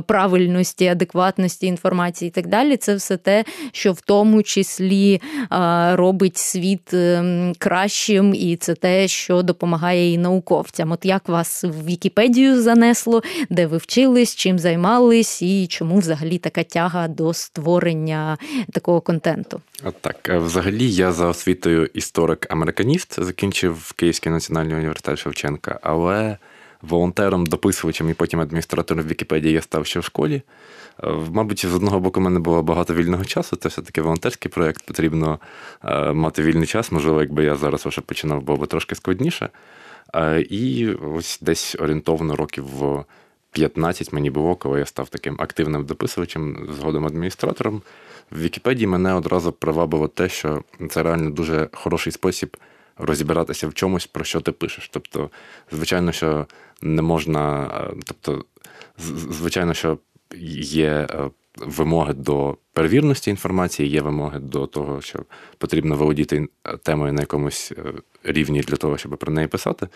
[0.05, 2.77] правильності, адекватності інформації і так далі.
[2.77, 5.21] Це все те, що в тому числі
[5.93, 7.53] робить світ ем,
[7.95, 10.91] кращим, і це те, що допомагає і науковцям.
[10.91, 16.63] От як вас в Вікіпедію занесло, де ви вчились, чим займались, і чому взагалі така
[16.63, 18.37] тяга до створення
[18.71, 19.61] такого контенту?
[19.83, 26.37] От так, е, взагалі, я за освітою історик-американіст, закінчив Київський національний університет Шевченка, але
[26.81, 30.41] волонтером, дописувачем і потім адміністратором Вікіпедії я став ще в школі.
[31.03, 33.55] Е, мабуть, з одного боку, в мене було багато вільного часу.
[33.55, 35.39] Це все-таки волонтерський проєкт, потрібно
[35.83, 36.91] е, мати вільний час.
[36.91, 39.49] Можливо, якби я зараз вже починав, було б трошки складніше.
[40.49, 43.05] І ось десь орієнтовно років в
[43.51, 47.81] 15 мені було, коли я став таким активним дописувачем, згодом адміністратором.
[48.31, 52.57] В Вікіпедії мене одразу привабило те, що це реально дуже хороший спосіб
[52.97, 54.89] розібратися в чомусь, про що ти пишеш.
[54.93, 55.29] Тобто,
[55.71, 56.47] звичайно, що
[56.81, 57.69] не можна,
[58.05, 58.45] тобто,
[59.29, 59.97] звичайно, що
[60.71, 61.07] є
[61.57, 65.19] вимоги до перевірності інформації, є вимоги до того, що
[65.57, 66.47] потрібно володіти
[66.83, 69.87] темою на якомусь е, рівні для того, щоб про неї писати.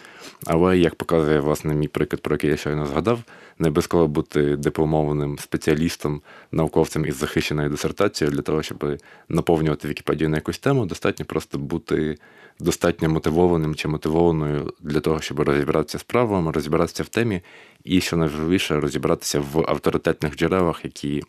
[0.45, 3.19] Але як показує власне мій приклад, про який я щойно згадав,
[3.59, 8.97] не обов'язково бути дипломованим спеціалістом, науковцем із захищеною дисертацією для того, щоб
[9.29, 12.17] наповнювати Вікіпедію на якусь тему, достатньо просто бути
[12.59, 17.41] достатньо мотивованим чи мотивованою для того, щоб розібратися з правилами, розібратися в темі,
[17.83, 21.23] і що найважливіше, розібратися в авторитетних джерелах, які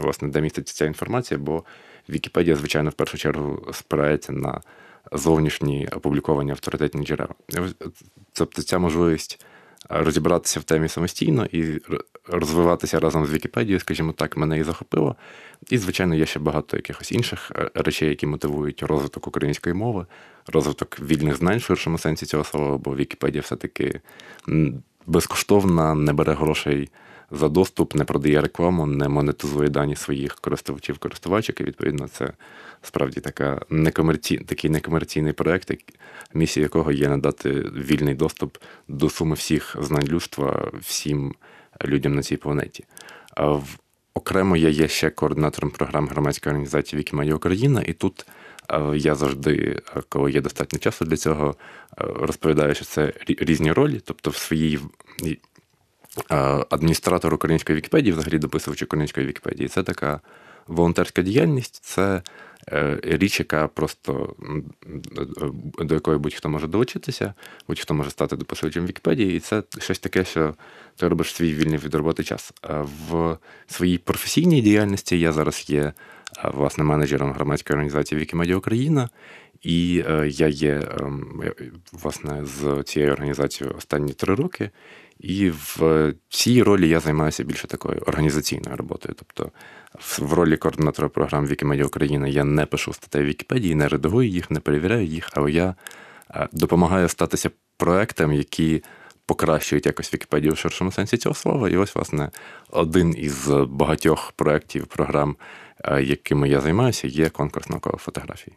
[0.00, 0.84] власне де міститься ця
[1.38, 1.64] бо
[2.08, 4.60] Вікіпедія, звичайно, в першу чергу спирається на
[5.12, 7.34] зовнішні опубліковані авторитетні джерела.
[8.32, 9.44] Тобто ця можливість
[9.88, 11.80] розібратися в темі самостійно і
[12.28, 15.16] розвиватися разом з Вікіпедією, скажімо так, мене і захопило.
[15.70, 20.06] І, звичайно, є ще багато якихось інших е, речей, які мотивують розвиток української мови,
[20.46, 24.00] розвиток вільних знань в ширшому сенсі цього слова, бо Вікіпедія все-таки
[25.06, 26.90] безкоштовна, не бере грошей
[27.32, 31.60] за доступ, не продає рекламу, не монетизує дані своїх користувачів, користувачок.
[31.60, 32.32] І відповідно, це
[32.82, 34.36] справді така некомерці...
[34.36, 35.72] такий некомерційний проект,
[36.34, 41.34] місія якого є надати вільний доступ до суми всіх знань людства всім
[41.84, 42.84] людям на цій планеті.
[43.36, 43.64] В
[44.14, 48.26] окремо я є ще координатором програм громадської організації Вікімедія Україна, і тут.
[48.94, 51.56] Я завжди, коли є достатньо часу для цього,
[51.96, 54.78] розповідаю, що це різні ролі, тобто в своїй
[56.70, 60.20] адміністратор української Вікіпедії, взагалі дописувач української Вікіпедії, це така
[60.66, 62.22] волонтерська діяльність, це
[62.72, 64.34] е, річ, яка просто
[65.78, 67.34] до якої будь-хто може долучитися,
[67.68, 70.54] будь-хто може стати дописувачем Вікіпедії, і це щось таке, що
[70.96, 72.52] ти робиш свій вільний від роботи час.
[73.10, 75.92] В своїй професійній діяльності я зараз є
[76.44, 79.08] власне менеджером громадської організації Вікімедія Україна.
[79.62, 81.42] І е, я є ем,
[81.92, 84.70] власне з цією організацією останні три роки.
[85.20, 89.14] І в цій ролі я займаюся більше такою організаційною роботою.
[89.18, 89.50] Тобто,
[90.18, 94.60] в ролі координатора програм Вікімедія України я не пишу статей Вікіпедії, не редагую їх, не
[94.60, 95.74] перевіряю їх, але я
[96.30, 98.82] е, допомагаю статися проектам, які
[99.26, 101.68] покращують якось Вікіпедію в ширшому сенсі цього слова.
[101.68, 102.30] І ось, власне,
[102.70, 105.36] один із багатьох проєктів, програм,
[105.84, 108.52] е, якими я займаюся, є конкурс наукових фотографій.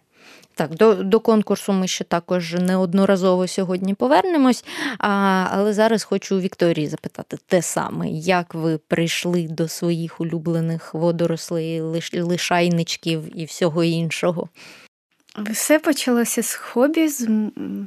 [0.55, 4.65] Так, до до конкурсу ми ще також неодноразово сьогодні повернемось.
[4.97, 5.09] А,
[5.51, 11.81] Але зараз хочу у Вікторії запитати те саме, як ви прийшли до своїх улюблених водорослей,
[11.81, 14.49] лиш, лишайничків і всього іншого.
[15.37, 17.29] Все почалося з хобі, з,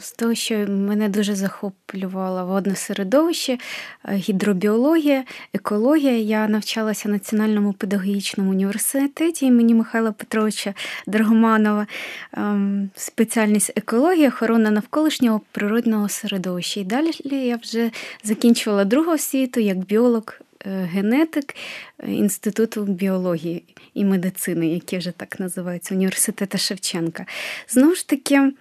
[0.01, 3.59] з того, що мене дуже захоплювало водне середовище,
[4.05, 6.19] е, гідробіологія, екологія.
[6.19, 10.75] Я навчалася в Національному педагогічному університеті імені Михайла Петровича
[11.07, 11.87] Драгоманова,
[12.33, 16.81] ем, спеціальність екологія, охорона навколишнього природного середовища.
[16.81, 17.91] І далі я вже
[18.25, 20.25] закінчувала другу освіту як біолог
[20.67, 21.55] генетик
[21.99, 27.27] е, Інституту біології і медицини, які вже так називаються, університету Шевченка.
[27.69, 28.53] Знову ж таки.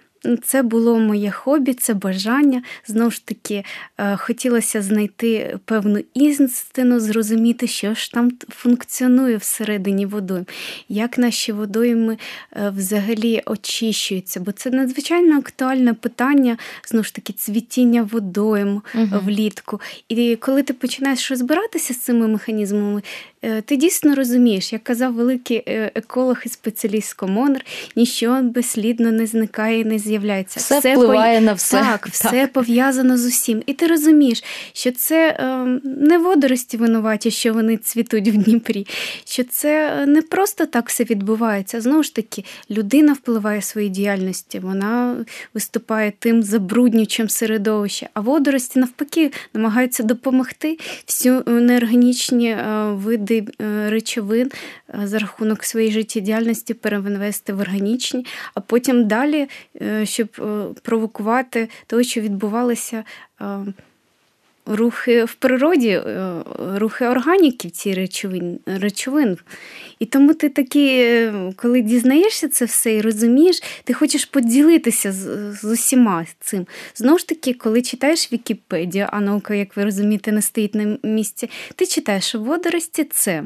[0.42, 2.62] Це було моє хобі, це бажання.
[2.86, 3.64] Знову ж таки,
[3.98, 10.46] е, хотілося знайти певну істину, зрозуміти, що ж там функціонує всередині водойм,
[10.88, 12.18] як наші водойми
[12.52, 14.40] е, взагалі очищуються.
[14.40, 16.56] Бо це надзвичайно актуальне питання,
[16.88, 19.20] знову ж таки, цвітіння водойм угу.
[19.24, 19.80] влітку.
[20.08, 23.02] І коли ти починаєш розбиратися з цими механізмами,
[23.64, 27.64] ти дійсно розумієш, як казав великий е, еколог і спеціаліст Комонер,
[27.96, 30.60] ніщо безслідно не зникає і не з'являється.
[30.60, 31.44] Все, все впливає по...
[31.44, 31.80] на все.
[31.80, 32.52] Так, все так.
[32.52, 33.62] пов'язано з усім.
[33.66, 38.86] І ти розумієш, що це е, не водорості винуваті, що вони цвітуть в Дніпрі,
[39.24, 41.80] що це не просто так все відбувається.
[41.80, 45.16] Знову ж таки, людина впливає своєю діяльністю, вона
[45.54, 52.56] виступає тим забруднюючим середовище, а водорості навпаки намагаються допомогти всю неорганічні
[52.88, 53.27] види е,
[53.88, 54.50] речовин
[54.94, 59.48] е, за рахунок своєї життєдіяльності перевести в органічні, а потім далі,
[59.82, 60.28] е, щоб
[60.82, 63.04] провокувати того, що відбувалося.
[64.70, 66.02] Рухи в природі,
[66.74, 68.58] рухи органіків ці речовин.
[68.66, 69.38] речовин.
[69.98, 71.22] І тому ти такі,
[71.56, 76.66] коли дізнаєшся це все і розумієш, ти хочеш поділитися з, з усіма цим.
[76.94, 81.50] Знову ж таки, коли читаєш Вікіпедію, а наука, як ви розумієте, не стоїть на місці,
[81.76, 83.44] ти читаєш що водорості це.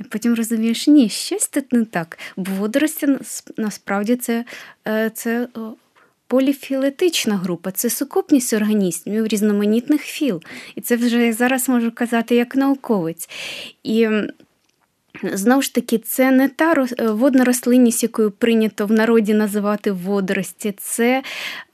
[0.00, 2.18] І потім розумієш, ні, щось тут не так.
[2.36, 3.08] Бо водорості
[3.56, 4.44] насправді це
[4.88, 5.48] е, це
[6.32, 10.42] поліфілетична група, це сукупність організмів різноманітних філ.
[10.74, 13.28] І це вже зараз можу казати як науковець.
[13.82, 14.08] І
[15.22, 20.74] Знову ж таки, це не та е, водна рослинність, якою прийнято в народі називати водорості,
[20.78, 21.22] це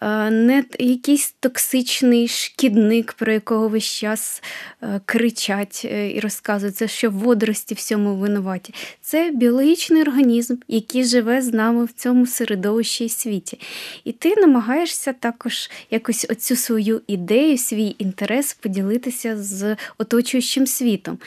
[0.00, 4.42] е, не якийсь токсичний шкідник, про якого весь час
[4.82, 8.74] е, кричать і розказують, це що водорості всьому винуваті.
[9.00, 13.60] Це біологічний організм, який живе з нами в цьому середовищі і світі.
[14.04, 21.18] І ти намагаєшся також якось оцю свою ідею, свій інтерес поділитися з оточуючим світом.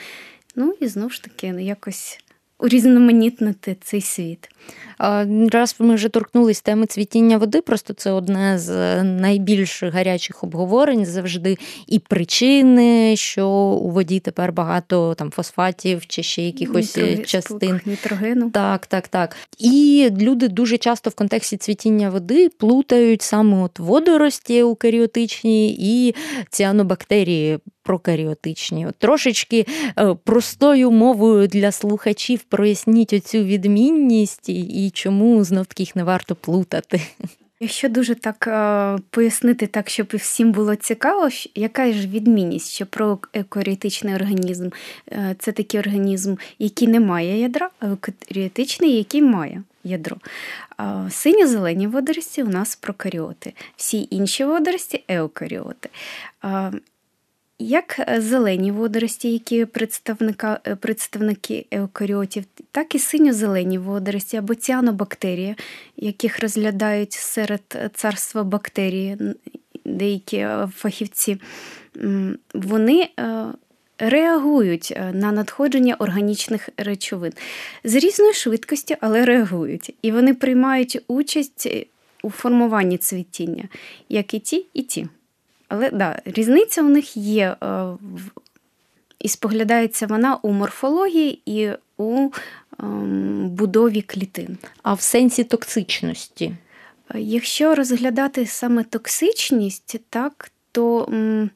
[0.54, 2.24] Ну і знову ж таки якось
[2.58, 4.48] урізноманітнити цей світ.
[5.52, 11.56] Раз ми вже торкнулись теми цвітіння води, просто це одне з найбільш гарячих обговорень завжди.
[11.86, 18.50] І причини, що у воді тепер багато там фосфатів чи ще якихось Нітроген, частин нітрогену.
[18.50, 19.36] Так, так, так.
[19.58, 26.14] І люди дуже часто в контексті цвітіння води плутають саме от водорості еукаріотичні і
[26.50, 28.86] ціанобактерії прокаріотичні.
[28.86, 29.66] От Трошечки
[29.98, 36.34] е, простою мовою для слухачів проясніть оцю відмінність і чому знов таки їх не варто
[36.34, 37.00] плутати.
[37.62, 42.86] Якщо дуже так е, пояснити, так щоб і всім було цікаво, яка ж відмінність, що
[42.86, 44.68] проекоріотичний організм
[45.12, 50.16] е, це такий організм, який не має ядра, а еукаріотичний, який має ядро.
[51.10, 55.88] Синьо-зелені водорості у нас прокаріоти, всі інші водорості еукаріоти.
[57.58, 65.54] Як е, зелені водорості, які е, представники еукаріотів, так і синьо-зелені водорості або ціанобактерії,
[65.96, 69.18] яких розглядають серед е, царства бактерії
[69.84, 71.40] деякі фахівці,
[72.54, 73.08] вони
[73.98, 77.32] реагують на надходження органічних речовин
[77.84, 79.94] з різною швидкістю, але реагують.
[80.02, 81.68] І вони приймають участь
[82.22, 83.64] у формуванні цвітіння,
[84.08, 85.06] як і ті, і ті.
[85.72, 87.84] Але да, різниця у них є, е,
[89.18, 92.30] і споглядається вона у морфології і у
[92.80, 94.58] ем, будові клітин.
[94.82, 96.44] А в сенсі токсичності.
[97.14, 101.08] Е, якщо розглядати саме токсичність, так, то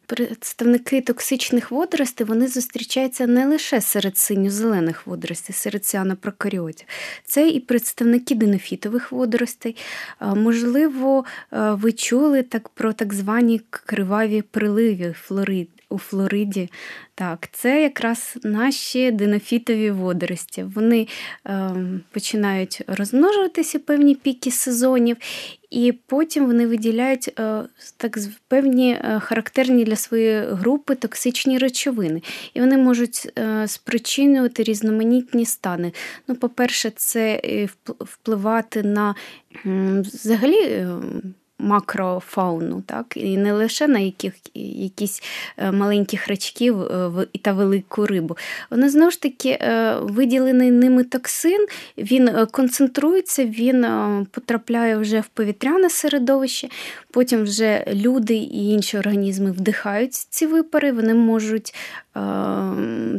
[0.07, 6.87] представники токсичних водоростей вони зустрічаються не лише серед синьо-зелених водоростей, серед ціанопрокаріотів.
[7.25, 9.77] Це і представники динофітових водоростей.
[10.21, 16.69] Можливо, ви чули так про так звані криваві приливи флорид у Флориді.
[17.15, 20.65] Так, Це якраз наші динофітові водорості.
[20.75, 21.09] Вони
[21.47, 21.71] е,
[22.11, 25.17] починають розмножуватися певні піки сезонів,
[25.71, 27.63] і потім вони виділяють е,
[27.97, 28.19] так
[28.49, 32.23] певні е, характерні для своєї групи токсичні речовини.
[32.55, 35.93] І вони можуть е, спричинювати різноманітні стани.
[36.29, 37.69] Ну, По-перше, це е,
[38.01, 39.15] впливати на
[40.01, 40.87] взагалі.
[41.59, 43.17] Макрофауну, так?
[43.17, 45.23] і не лише на яких, якісь
[45.57, 48.37] е, маленьких рачків е, та велику рибу.
[48.71, 51.67] Вони знову ж таки е, виділений ними токсин,
[51.99, 53.87] він концентрується, він
[54.31, 56.69] потрапляє вже в повітряне середовище,
[57.17, 61.75] потім вже люди і інші організми вдихають ці випари, вони можуть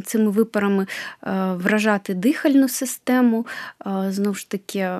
[0.04, 0.86] цими випарами
[1.54, 3.46] вражати дихальну систему,
[4.08, 4.90] знову ж таки,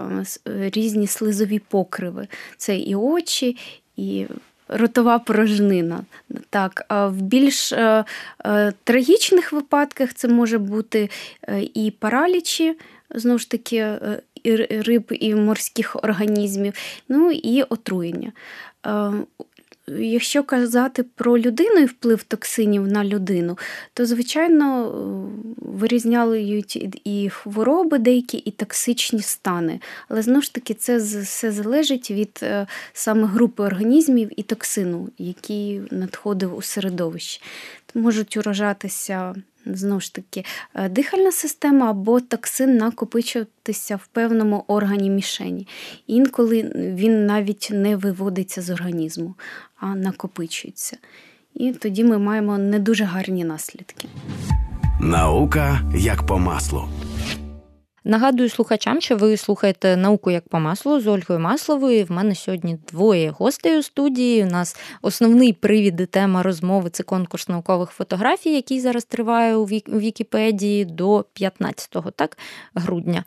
[0.47, 2.29] різні слизові покриви.
[2.57, 3.57] Це і очі,
[3.97, 4.27] і
[4.69, 6.01] ротова порожнина.
[6.51, 8.05] Так, В більш е,
[8.45, 11.11] е, трагічних випадках це може бути
[11.49, 12.77] е, і паралічі,
[13.15, 13.87] знову ж таки,
[14.43, 16.73] і риб і морських організмів,
[17.09, 18.33] ну і отруєння.
[19.99, 23.59] Якщо казати про людину і вплив токсинів на людину,
[23.95, 24.93] то, звичайно,
[25.57, 26.63] вирізняли
[27.05, 29.81] і хвороби деякі, і токсичні стани.
[30.09, 35.81] Але знову ж таки, це все залежить від е, саме групи організмів і токсину, який
[35.91, 37.41] надходив у середовище.
[37.95, 39.35] Можуть уражатися
[39.75, 45.67] знову ж таки е, дихальна система або токсин накопичуватися в певному органі мішені.
[46.07, 49.35] Інколи він навіть не виводиться з організму,
[49.81, 50.97] а накопичується.
[51.55, 54.09] І тоді ми маємо не дуже гарні наслідки.
[55.01, 56.89] Наука як по маслу.
[58.09, 62.05] Нагадую слухачам, що ви слухаєте науку як по маслу з Ольгою Масловою.
[62.05, 64.45] В мене сьогодні двоє гостей у студії.
[64.45, 69.65] У нас основний привід і тема розмови це конкурс наукових фотографій, який зараз триває у
[69.65, 72.39] Вікіпедії до 15 так,
[72.75, 73.25] грудня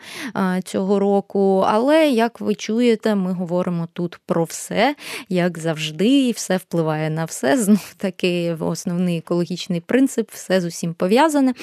[0.63, 1.65] цього року.
[1.67, 4.95] Але як ви чуєте, ми говоримо тут про все,
[5.29, 7.57] як завжди, і все впливає на все.
[7.57, 11.53] Знов таки основний екологічний принцип, все з усім пов'язане.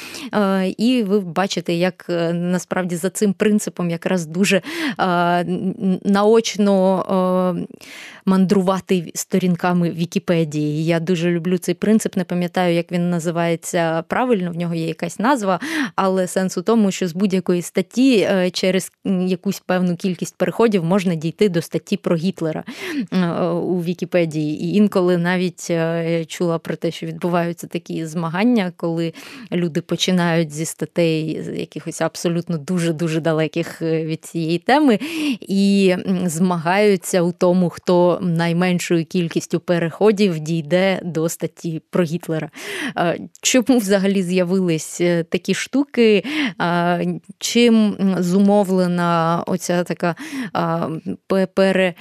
[0.77, 4.63] І ви бачите, як е, насправді за за цим принципом якраз дуже
[6.05, 7.55] наочно
[8.29, 10.85] мандрувати сторінками Вікіпедії.
[10.85, 12.17] Я дуже люблю цей принцип.
[12.17, 14.51] Не пам'ятаю, як він називається правильно.
[14.51, 15.61] В нього є якась назва,
[15.97, 18.93] але сенс у тому, що з будь-якої статті е, через
[19.27, 22.65] якусь певну кількість переходів можна дійти до статті про Гітлера
[23.13, 24.65] е, у Вікіпедії.
[24.65, 29.13] І інколи навіть е, чула про те, що відбуваються такі змагання, коли
[29.53, 34.99] люди починають зі статей якихось абсолютно дуже дуже далеких від цієї теми
[35.41, 42.51] і змагаються у тому, хто найменшою кількістю переходів дійде до статті про Гітлера.
[43.43, 46.25] Чому взагалі з'явились е, такі штуки?
[47.39, 50.15] Чим зумовлена оця така
[51.55, 51.95] пере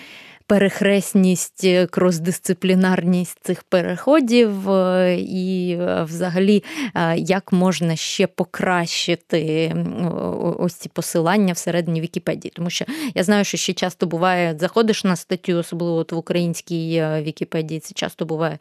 [0.47, 6.63] перехресність, е, кросдисциплінарність цих переходів, е, і е, взагалі,
[7.17, 9.75] як можна ще покращити
[10.59, 12.51] ось ці посилання всередині Вікіпедії.
[12.55, 12.85] Тому що
[13.15, 17.93] я знаю, що ще часто буває, заходиш на статтю, особливо от в українській Вікіпедії, це
[17.93, 18.57] часто буває,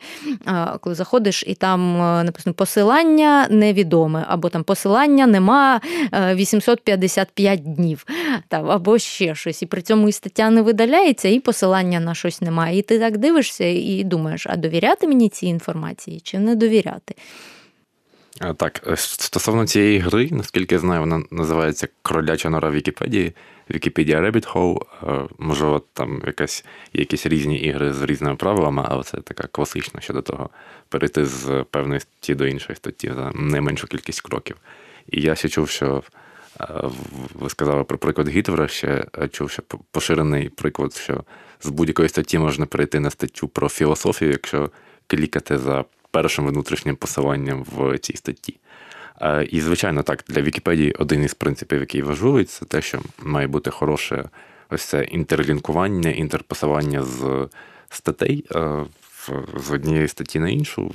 [0.80, 5.80] коли заходиш, і там написано посилання невідоме, або там посилання нема
[6.12, 8.06] 855 днів,
[8.48, 9.62] там, або ще щось.
[9.62, 12.78] І при цьому і стаття не видаляється, і посилання посилання на щось немає.
[12.78, 17.14] І ти так дивишся і думаєш, а довіряти мені цій інформації чи не довіряти?
[18.56, 23.32] Так, е, стосовно цієї гри, наскільки я знаю, вона називається Кроляча нора Вікіпедії,
[23.70, 25.28] Вікіпедія Rabbit Hole.
[25.38, 30.50] Можливо, там якась якісь різні ігри з різними правилами, але це така класична щодо того,
[30.88, 34.56] перейти з певної статті до іншої статті за найменшу кількість кроків.
[35.12, 36.02] І я ще чув, що
[37.34, 41.24] ви сказали про приклад Гітлера, ще чув, що поширений приклад, що
[41.62, 44.70] з будь-якої статті можна перейти на статтю про філософію, якщо
[45.06, 48.58] клікати за першим внутрішнім посиланням в цій статті.
[49.48, 53.70] І, звичайно, так, для Вікіпедії один із принципів, який важливий, це те, що має бути
[53.70, 54.28] хороше
[54.70, 57.48] ось це інтерлінкування, інтерпосилання з
[57.90, 58.44] статей
[59.56, 60.92] з однієї статті на іншу,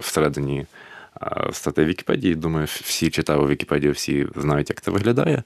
[0.00, 0.66] всередині
[1.52, 2.34] статей Вікіпедії.
[2.34, 5.42] Думаю, всі читали Вікіпедію, всі знають, як це виглядає.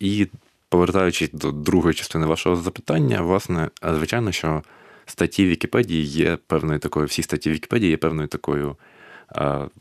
[0.00, 0.28] І
[0.68, 4.62] повертаючись до другої частини вашого запитання, власне, звичайно, що
[5.06, 8.76] статті Вікіпедії є певною такою, всі статті Вікіпедії є певною такою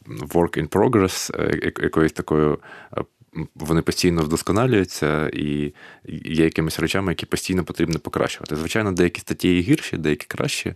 [0.07, 2.59] work in progress, е, якоюсь такою.
[3.55, 5.74] Вони постійно вдосконалюються і
[6.24, 8.55] є якимись речами, які постійно потрібно покращувати.
[8.55, 10.76] Звичайно, деякі статті є гірші, деякі кращі.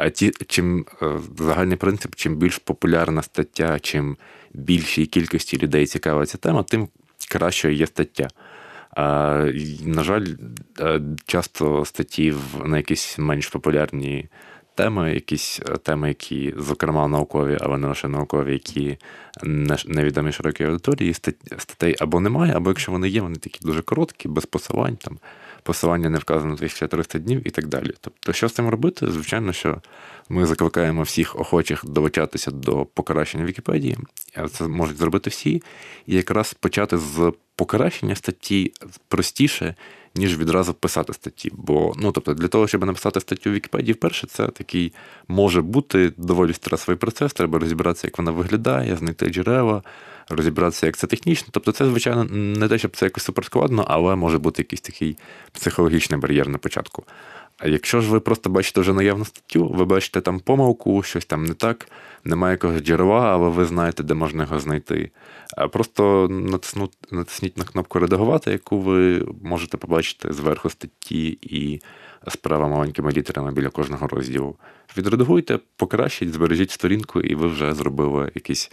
[0.00, 4.16] А ті, чим е, загальний принцип, чим більш популярна стаття, чим
[4.54, 6.88] більшій кількості людей цікава ця тема, тим
[7.30, 8.28] кращою є стаття.
[9.84, 10.26] На жаль,
[10.80, 12.34] е, часто статті
[12.64, 14.28] на якісь менш популярні
[14.74, 18.98] теми, якісь е, теми, які, зокрема, наукові, але не лише наукові, які
[19.86, 24.46] невідомі широкій аудиторії, статей або немає, або якщо вони є, вони такі дуже короткі, без
[24.46, 25.18] посилань, там
[25.62, 27.92] посилання не вказано 1300 днів і так далі.
[28.00, 29.10] Тобто, що з цим робити?
[29.10, 29.82] Звичайно, що
[30.28, 33.98] ми закликаємо всіх охочих долучатися до покращення Вікіпедії.
[34.52, 35.62] Це можуть зробити всі,
[36.06, 38.72] і якраз почати з покращення статті
[39.08, 39.74] простіше,
[40.14, 41.50] ніж відразу писати статті.
[41.52, 44.92] Бо, ну тобто, для того, щоб написати статтю в Вікіпедії, вперше це такий
[45.28, 47.32] може бути доволі стресовий процес.
[47.32, 49.82] Треба розібратися, як вона виглядає, знайти джерела,
[50.30, 51.48] розібратися, як це технічно.
[51.50, 55.16] Тобто, це, звичайно, не те, щоб це якось суперскладно, але може бути якийсь такий
[55.52, 57.04] психологічний бар'єр на початку.
[57.58, 61.44] А якщо ж ви просто бачите вже наявну статтю, ви бачите там помилку, щось там
[61.44, 61.88] не так,
[62.24, 65.10] немає якогось джерела, але ви знаєте, де можна його знайти.
[65.72, 66.28] Просто
[67.10, 71.80] натисніть на кнопку Редагувати, яку ви можете побачити зверху статті і
[72.28, 74.56] справа маленькими літерами біля кожного розділу.
[74.98, 78.70] Відредагуйте, покращіть, збережіть сторінку, і ви вже зробили якусь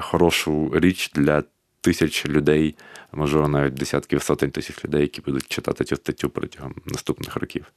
[0.00, 1.42] хорошу річ для
[1.80, 2.76] тисяч людей,
[3.12, 7.72] можливо, навіть десятків сотень тисяч людей, які будуть читати цю статтю протягом наступних років.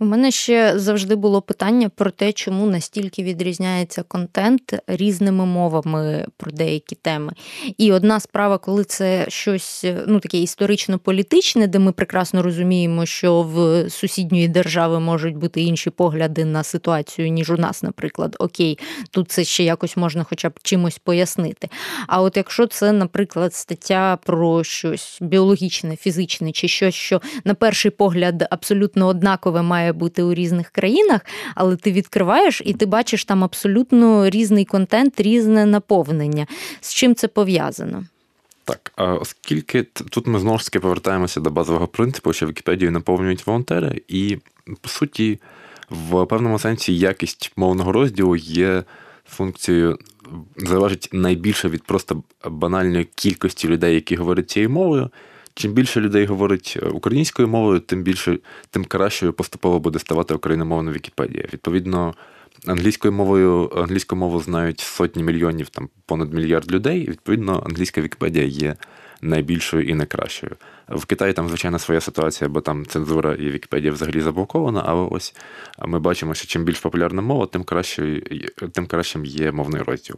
[0.00, 6.52] У мене ще завжди було питання про те, чому настільки відрізняється контент різними мовами про
[6.52, 7.32] деякі теми.
[7.78, 13.90] І одна справа, коли це щось ну таке історично-політичне, де ми прекрасно розуміємо, що в
[13.90, 18.78] сусідньої держави можуть бути інші погляди на ситуацію, ніж у нас, наприклад, окей,
[19.10, 21.68] тут це ще якось можна, хоча б чимось пояснити.
[22.06, 27.90] А от якщо це, наприклад, стаття про щось біологічне, фізичне, чи щось, що на перший
[27.90, 31.20] погляд абсолютно однакове має має бути у різних країнах,
[31.54, 36.46] але ти відкриваєш і ти бачиш там абсолютно різний контент, різне наповнення.
[36.80, 38.04] З чим це пов'язано?
[38.64, 44.02] Так, оскільки тут ми знову ж таки повертаємося до базового принципу, що Вікіпедію наповнюють волонтери,
[44.08, 44.38] і
[44.80, 45.38] по суті,
[45.90, 48.84] в певному сенсі якість мовного розділу є
[49.28, 49.98] функцією,
[50.56, 55.10] залежить найбільше від просто банальної кількості людей, які говорять цією мовою,
[55.58, 58.38] чим більше людей говорить українською мовою, тим більше,
[58.70, 61.44] тим кращою поступово буде ставати україномовна Вікіпедія.
[61.52, 62.14] Відповідно,
[62.66, 67.08] англійською мовою англійську мову знають сотні мільйонів, там понад мільярд людей.
[67.10, 68.76] Відповідно, англійська Вікіпедія є
[69.20, 70.52] найбільшою і найкращою.
[70.88, 75.34] В Китаї там, звичайно, своя ситуація, бо там цензура і Вікіпедія взагалі заблокована, але ось
[75.86, 78.22] ми бачимо, що чим більш популярна мова, тим кращою,
[78.72, 80.16] тим кращим є мовний розділ.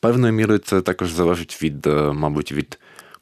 [0.00, 2.78] Певною мірою це також залежить від, е, мабуть, від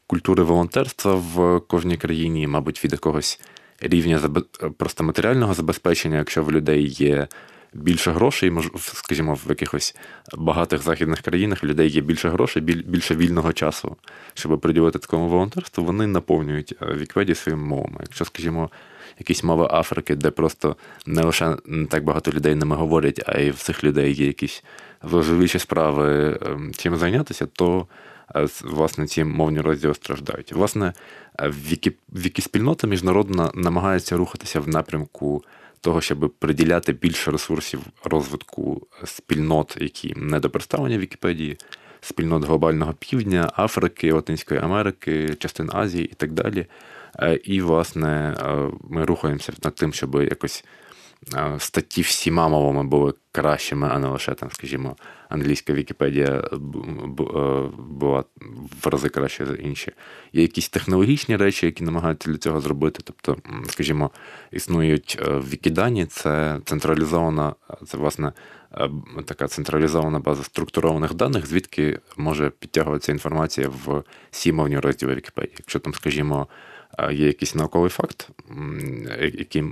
[0.07, 3.41] культури волонтерства в кожній країні, мабуть, від якогось
[3.81, 4.21] рівня
[4.77, 7.29] просто матеріального забезпечення, якщо в людей є
[7.75, 9.97] більше грошей, скажімо, в якихось
[10.37, 13.97] багатих західних країнах в людей є більше грошей, більше вільного часу,
[14.35, 17.97] щоб приділити такому волонтерству, вони наповнюють е, Вікіпедію своїми мовами.
[18.01, 18.71] Якщо, скажімо,
[19.19, 20.77] якісь мови Африки, де просто
[21.07, 24.65] не лише не так багато людей ними говорять, а й в цих людей є якісь
[25.03, 27.87] важливіші справи ем, чим зайнятися, то
[28.65, 30.53] власне ці мовні розділи страждають.
[30.53, 30.93] Власне,
[31.41, 35.45] е, Вікі, Вікі-спільнота міжнародна намагається рухатися в напрямку
[35.81, 41.59] того, щоб приділяти більше ресурсів розвитку спільнот, які не до представлення Вікіпедії,
[42.01, 46.67] спільнот глобального півдня, Африки, Латинської Америки, частин Азії і так далі.
[47.19, 50.65] Е, і, власне, е, ми рухаємося над тим, щоб якось
[51.59, 54.97] статті всіма мовами були кращими, а не лише там, скажімо,
[55.29, 56.57] англійська Вікіпедія е,
[57.79, 58.25] була
[58.83, 59.93] в рази краще за інші.
[60.33, 63.01] Є якісь технологічні речі, які намагаються для цього зробити.
[63.05, 63.37] Тобто,
[63.69, 64.11] скажімо,
[64.53, 67.55] існують е, Вікідані, це централізована,
[67.87, 68.33] це власне
[68.73, 68.91] е,
[69.25, 75.55] така централізована база структурованих даних, звідки може підтягуватися інформація в всі мовні розділи Вікіпедії.
[75.59, 76.49] Якщо там, скажімо,
[77.13, 78.29] є якийсь науковий факт,
[79.21, 79.65] який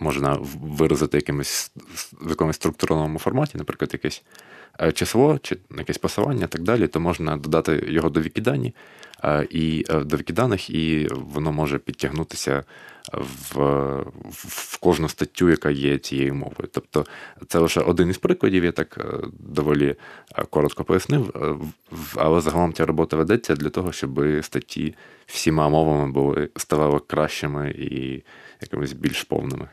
[0.00, 1.72] можна виразити якимось
[2.20, 4.22] в якомусь структурованому форматі, наприклад, якесь
[4.80, 8.74] е, число чи якесь посилання, так далі, то можна додати його до Вікідані
[9.50, 12.64] і е, до Вікіданих, і воно може підтягнутися
[13.12, 13.56] в,
[14.32, 16.68] в кожну статтю, яка є цією мовою.
[16.72, 17.06] Тобто
[17.48, 19.96] це лише один із прикладів, я так е, доволі
[20.50, 21.34] коротко пояснив,
[22.16, 24.94] але загалом ця робота ведеться для того, щоб статті
[25.26, 28.22] всіма мовами були ставали кращими і
[28.60, 29.68] якимись більш повними.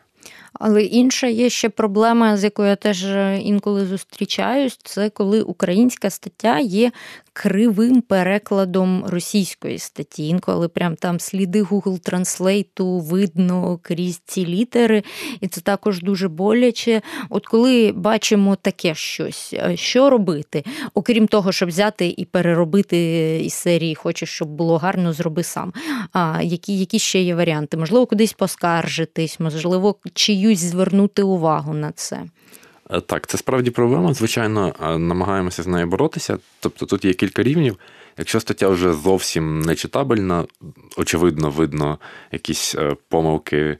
[0.53, 3.05] Але інша є ще проблема, з якою я теж
[3.41, 6.91] інколи зустрічаюсь, це коли українська стаття є
[7.39, 10.27] кривим перекладом російської статті.
[10.27, 15.03] Інколи прям там сліди Google Translate видно крізь ці літери,
[15.41, 17.01] і це також дуже боляче.
[17.29, 20.63] От коли бачимо таке щось, е, що робити?
[20.93, 22.97] Окрім того, щоб взяти і переробити
[23.43, 25.73] із серії, хочеш, щоб було гарно, зроби сам.
[26.13, 27.77] А які, які ще є варіанти?
[27.77, 32.23] Можливо, кудись поскаржитись, можливо, чиюсь звернути увагу на це.
[32.89, 34.13] Е, так, це справді проблема.
[34.13, 36.37] Звичайно, е, намагаємося з нею боротися.
[36.59, 37.77] Тобто тут є кілька рівнів.
[38.17, 40.45] Якщо стаття вже зовсім нечитабельна,
[40.97, 41.99] очевидно, видно
[42.31, 43.77] якісь е, помилки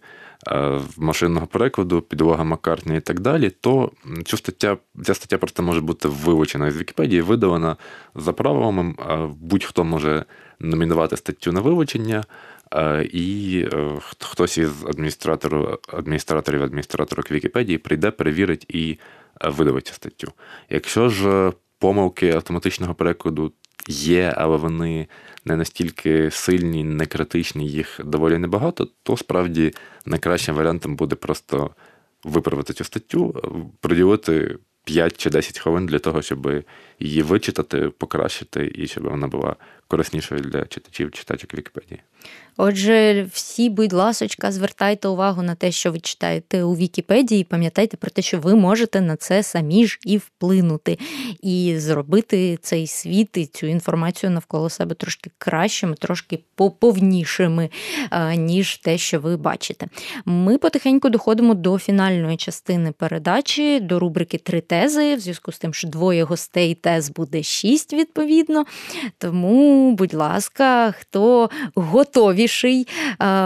[0.97, 3.91] машинного перекладу, підлога Маккартні і так далі, то
[4.26, 7.76] цю стаття, ця стаття просто може бути вилучена з Вікіпедії, видалена
[8.16, 8.93] за правилами.
[9.41, 10.26] Будь-хто може
[10.60, 12.24] номінувати статтю на вилучення.
[13.11, 18.99] І е, хтось із адміністраторів адміністраторів адміністраторок Вікіпедії прийде, перевірить і
[19.41, 20.32] е, видавить статтю.
[20.70, 23.51] Якщо ж помилки автоматичного перекладу
[23.88, 25.07] є, але вони
[25.45, 29.74] не настільки сильні, не критичні, їх доволі небагато, то справді
[30.05, 31.72] найкращим варіантом буде просто
[32.24, 33.41] виправити цю статтю,
[33.82, 36.63] приділити 5 чи 10 хвилин для того, щоб
[37.00, 39.56] її вичитати, покращити і щоб вона була
[39.88, 42.02] кориснішою для читачів, читачок Вікіпедії.
[42.62, 47.97] Отже, всі, будь ласочка, звертайте увагу на те, що ви читаєте у Вікіпедії, і пам'ятайте
[47.97, 51.00] про те, що ви можете на це самі ж і вплинути,
[51.41, 57.70] і зробити цей світ і цю інформацію навколо себе трошки кращими, трошки поповнішими,
[58.36, 59.88] ніж те, що ви бачите.
[60.26, 65.74] Ми потихеньку доходимо до фінальної частини передачі, до рубрики Три тези, в зв'язку з тим,
[65.74, 68.65] що двоє гостей тез буде шість, відповідно.
[69.17, 72.87] Тому, будь ласка, хто готові найважливіший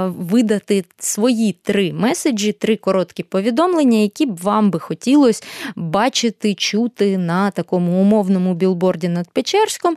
[0.05, 5.43] видати свої три меседжі, три короткі повідомлення, які б вам би хотілося
[5.75, 9.95] бачити, чути на такому умовному білборді над Печерськом.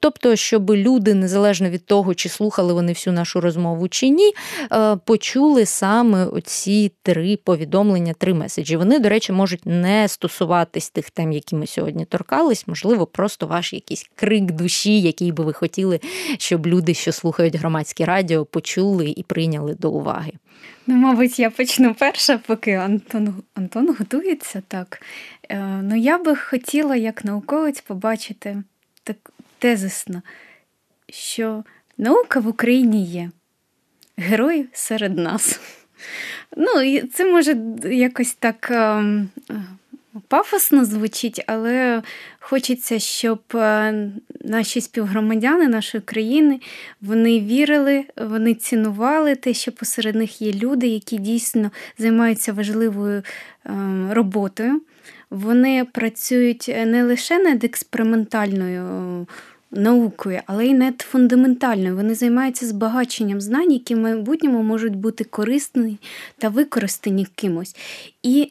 [0.00, 4.32] Тобто, щоб люди, незалежно від того, чи слухали вони всю нашу розмову чи ні,
[5.04, 8.76] почули саме оці три повідомлення, три меседжі.
[8.76, 13.72] Вони, до речі, можуть не стосуватись тих тем, які ми сьогодні торкались, можливо, просто ваш
[13.72, 16.00] якийсь крик душі, який би ви хотіли,
[16.38, 20.32] щоб люди, що слухають громадські радіо, радіо почули і прийняли до уваги?
[20.86, 25.02] Ну, мабуть, я почну перша, поки Антон Антон готується так.
[25.48, 28.62] Е, ну, я би хотіла, як науковець, побачити
[29.04, 29.16] так
[29.58, 30.22] тезисно,
[31.08, 31.64] що
[31.98, 33.30] Наука в Україні є.
[34.16, 35.60] Герої серед нас.
[36.56, 37.56] Ну, і це може
[37.90, 39.28] якось так ем,
[40.28, 42.02] пафосно звучить, але
[42.40, 44.10] хочеться, щоб е,
[44.40, 46.60] наші співгромадяни нашої країни
[47.00, 53.22] вони вірили, вони цінували те, що посеред них є люди, які дійсно займаються важливою
[53.64, 54.82] ем, роботою.
[55.30, 59.26] Вони працюють не лише над експериментальною
[59.70, 61.96] наукою, але й над фундаментальною.
[61.96, 65.98] Вони займаються збагаченням знань, які в майбутньому можуть бути корисні
[66.38, 67.76] та використані кимось.
[68.22, 68.50] І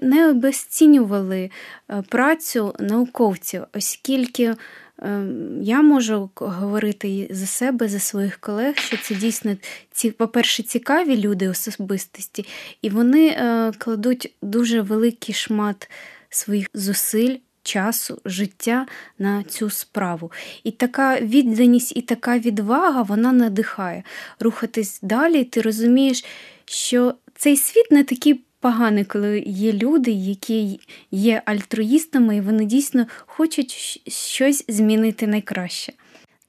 [0.00, 1.50] не обесцінювали
[1.90, 4.54] е, працю науковців, оскільки.
[5.02, 9.56] Ем, я можу говорити за себе, за своїх колег, що це дійсно
[9.92, 12.46] ці, по-перше, цікаві люди особистості,
[12.82, 15.90] і вони е, кладуть дуже великий шмат
[16.30, 17.36] своїх зусиль
[17.66, 18.86] часу, життя
[19.18, 20.32] на цю справу.
[20.64, 24.02] І така відданість і така відвага вона надихає
[24.40, 25.44] рухатись далі.
[25.44, 26.24] Ти розумієш,
[26.64, 33.06] що цей світ не такий поганий, коли є люди, які є альтруїстами, і вони дійсно
[33.26, 35.92] хочуть щось змінити найкраще.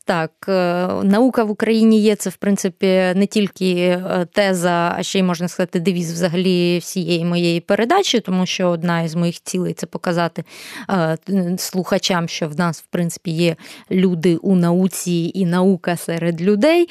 [0.07, 5.19] Так, е, наука в Україні є це, в принципі, не тільки е, теза, а ще
[5.19, 9.85] й можна сказати, девіз взагалі всієї моєї передачі, тому що одна із моїх цілей це
[9.85, 10.43] показати
[10.89, 11.17] е,
[11.57, 13.55] слухачам, що в нас, в принципі, є
[13.91, 16.89] люди у науці і наука серед людей.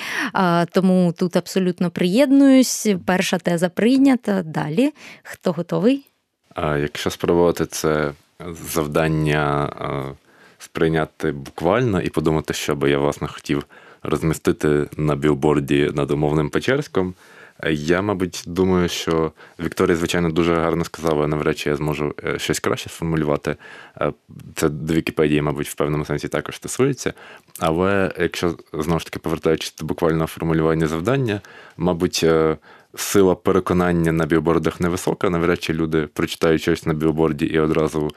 [0.73, 2.89] Тому тут абсолютно приєднуюсь.
[3.07, 4.43] Перша теза прийнята.
[4.43, 4.93] Далі
[5.23, 6.07] хто готовий?
[6.55, 8.13] А Якщо спробувати це
[8.75, 9.71] завдання
[10.77, 13.67] сприйняти буквально і подумати, що би я власне хотів
[14.03, 17.15] розмістити на білборді над умовним Печерськом.
[17.71, 22.61] Я, мабуть, думаю, що Вікторія, звичайно, дуже гарно сказала, навряд чи я зможу е, щось
[22.61, 23.57] краще сформулювати.
[24.01, 24.13] Е,
[24.55, 27.13] це до Вікіпедії, мабуть, в певному сенсі також стосується.
[27.59, 31.41] Але якщо знову ж таки повертаючись до буквального формулювання завдання,
[31.77, 32.57] мабуть, е,
[32.97, 35.31] сила переконання на білбордах невисока.
[35.31, 38.11] Навряд чи люди прочитають щось на білборді і одразу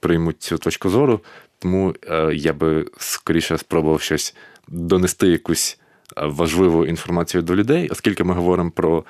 [0.00, 1.20] приймуть цю точку зору.
[1.58, 4.34] Тому е, я би скоріше спробував щось
[4.68, 5.78] донести якусь
[6.16, 9.04] е, важливу інформацію до людей, оскільки ми говоримо про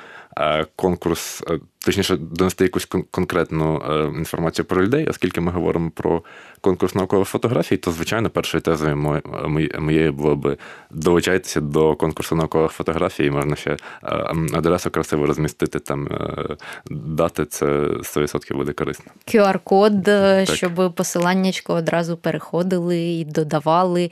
[0.77, 1.43] конкурс
[1.87, 6.23] точніше, донести якусь конкретну е, інформацію про людей, оскільки ми говоримо про
[6.61, 9.23] конкурс наукових фотографій, то звичайно першою тезою
[9.79, 10.57] моєю було би
[10.91, 13.77] долучайтеся до конкурсу наукових фотографій, можна ще е,
[14.53, 16.57] адресу красиво розмістити там е,
[16.91, 19.13] дати, це 100% буде корисно.
[19.29, 20.09] QR-код,
[20.57, 24.11] щоб посиланнячко одразу переходили і додавали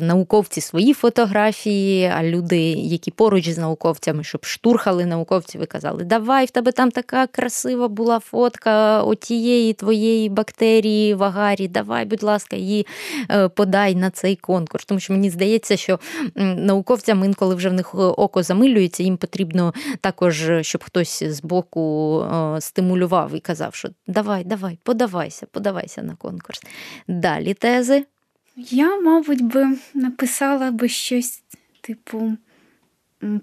[0.00, 6.46] науковці свої фотографії, а люди, які поруч з науковцями, щоб штурхали науковців і казали, давай
[6.46, 11.68] в тебе там така красива була фотка отієї твоєї бактерії в агарі.
[11.68, 12.86] Давай, будь ласка, її
[13.30, 14.84] е, подай на цей конкурс.
[14.84, 16.00] Тому що мені здається, що
[16.34, 22.60] науковцям інколи вже в них око замилюється, їм потрібно також, щоб хтось з боку е,
[22.60, 26.62] стимулював і казав, що давай, давай, подавайся, подавайся на конкурс.
[27.08, 28.04] Далі тези.
[28.56, 31.42] Я, мабуть, би написала би щось,
[31.80, 32.36] типу,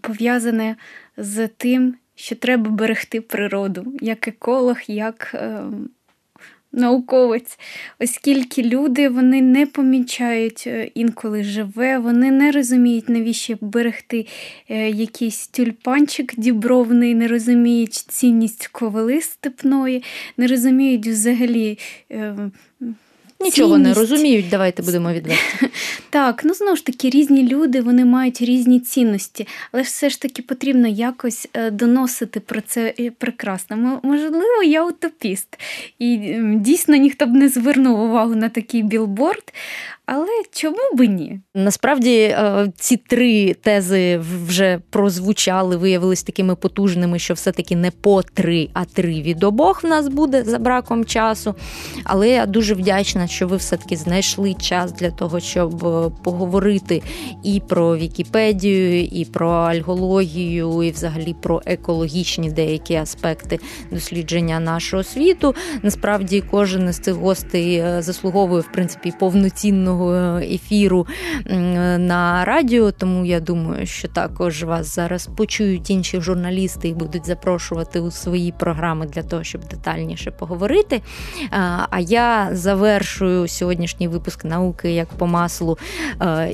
[0.01, 0.76] пов'язане
[1.18, 5.59] з тим, що треба берегти природу, як еколог, як е,
[6.72, 7.59] науковець,
[7.99, 14.28] оскільки люди вони не помічають е, інколи живе, вони не розуміють, навіщо берегти
[14.70, 20.03] е, якийсь тюльпанчик дібровний, не розуміють цінність ковали степної,
[20.38, 21.80] не розуміють взагалі.
[22.11, 22.36] Е,
[23.39, 23.95] Нічого цінність.
[23.95, 25.41] не розуміють, давайте будемо відверті.
[26.09, 30.41] Так, ну знову ж таки, різні люди вони мають різні цінності, але все ж таки
[30.41, 33.99] потрібно якось е, доносити про це прекрасно.
[34.03, 35.59] Можливо, я утопіст,
[35.99, 36.17] і
[36.55, 39.53] дійсно ніхто б не звернув увагу на такий білборд.
[40.09, 41.39] Але чому би ні?
[41.55, 48.69] Насправді е, ці три тези вже прозвучали, виявились такими потужними, що все-таки не по три,
[48.73, 51.55] а три від обох в нас буде за браком часу.
[52.03, 57.01] Але я дуже вдячна, що ви все-таки знайшли час для того, щоб е, поговорити
[57.43, 63.59] і про Вікіпедію, і про альгологію, і взагалі про екологічні деякі аспекти
[63.91, 65.55] дослідження нашого світу.
[65.83, 71.07] Насправді, кожен із цих гостей е, заслуговує в принципі повноцінного ефірного ефіру
[71.97, 72.91] на радіо.
[72.91, 78.51] Тому я думаю, що також вас зараз почують інші журналісти і будуть запрошувати у свої
[78.51, 81.01] програми для того, щоб детальніше поговорити.
[81.89, 85.77] А я завершую сьогоднішній випуск науки як по маслу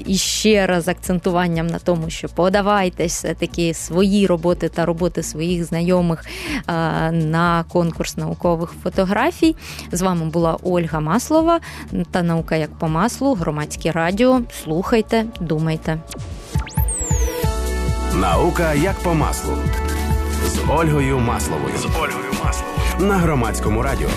[0.06, 6.26] і ще раз акцентуванням на тому, що подавайте все-таки свої роботи та роботи своїх знайомих
[7.12, 9.56] на конкурс наукових фотографій.
[9.92, 11.60] З вами була Ольга Маслова
[12.12, 14.42] та наука як по маслу каналу Громадське Радіо.
[14.64, 15.98] Слухайте, думайте.
[18.16, 19.58] Наука як по маслу
[20.46, 21.78] з Ольгою Масловою.
[21.78, 24.10] З Ольгою Масловою на громадському радіо.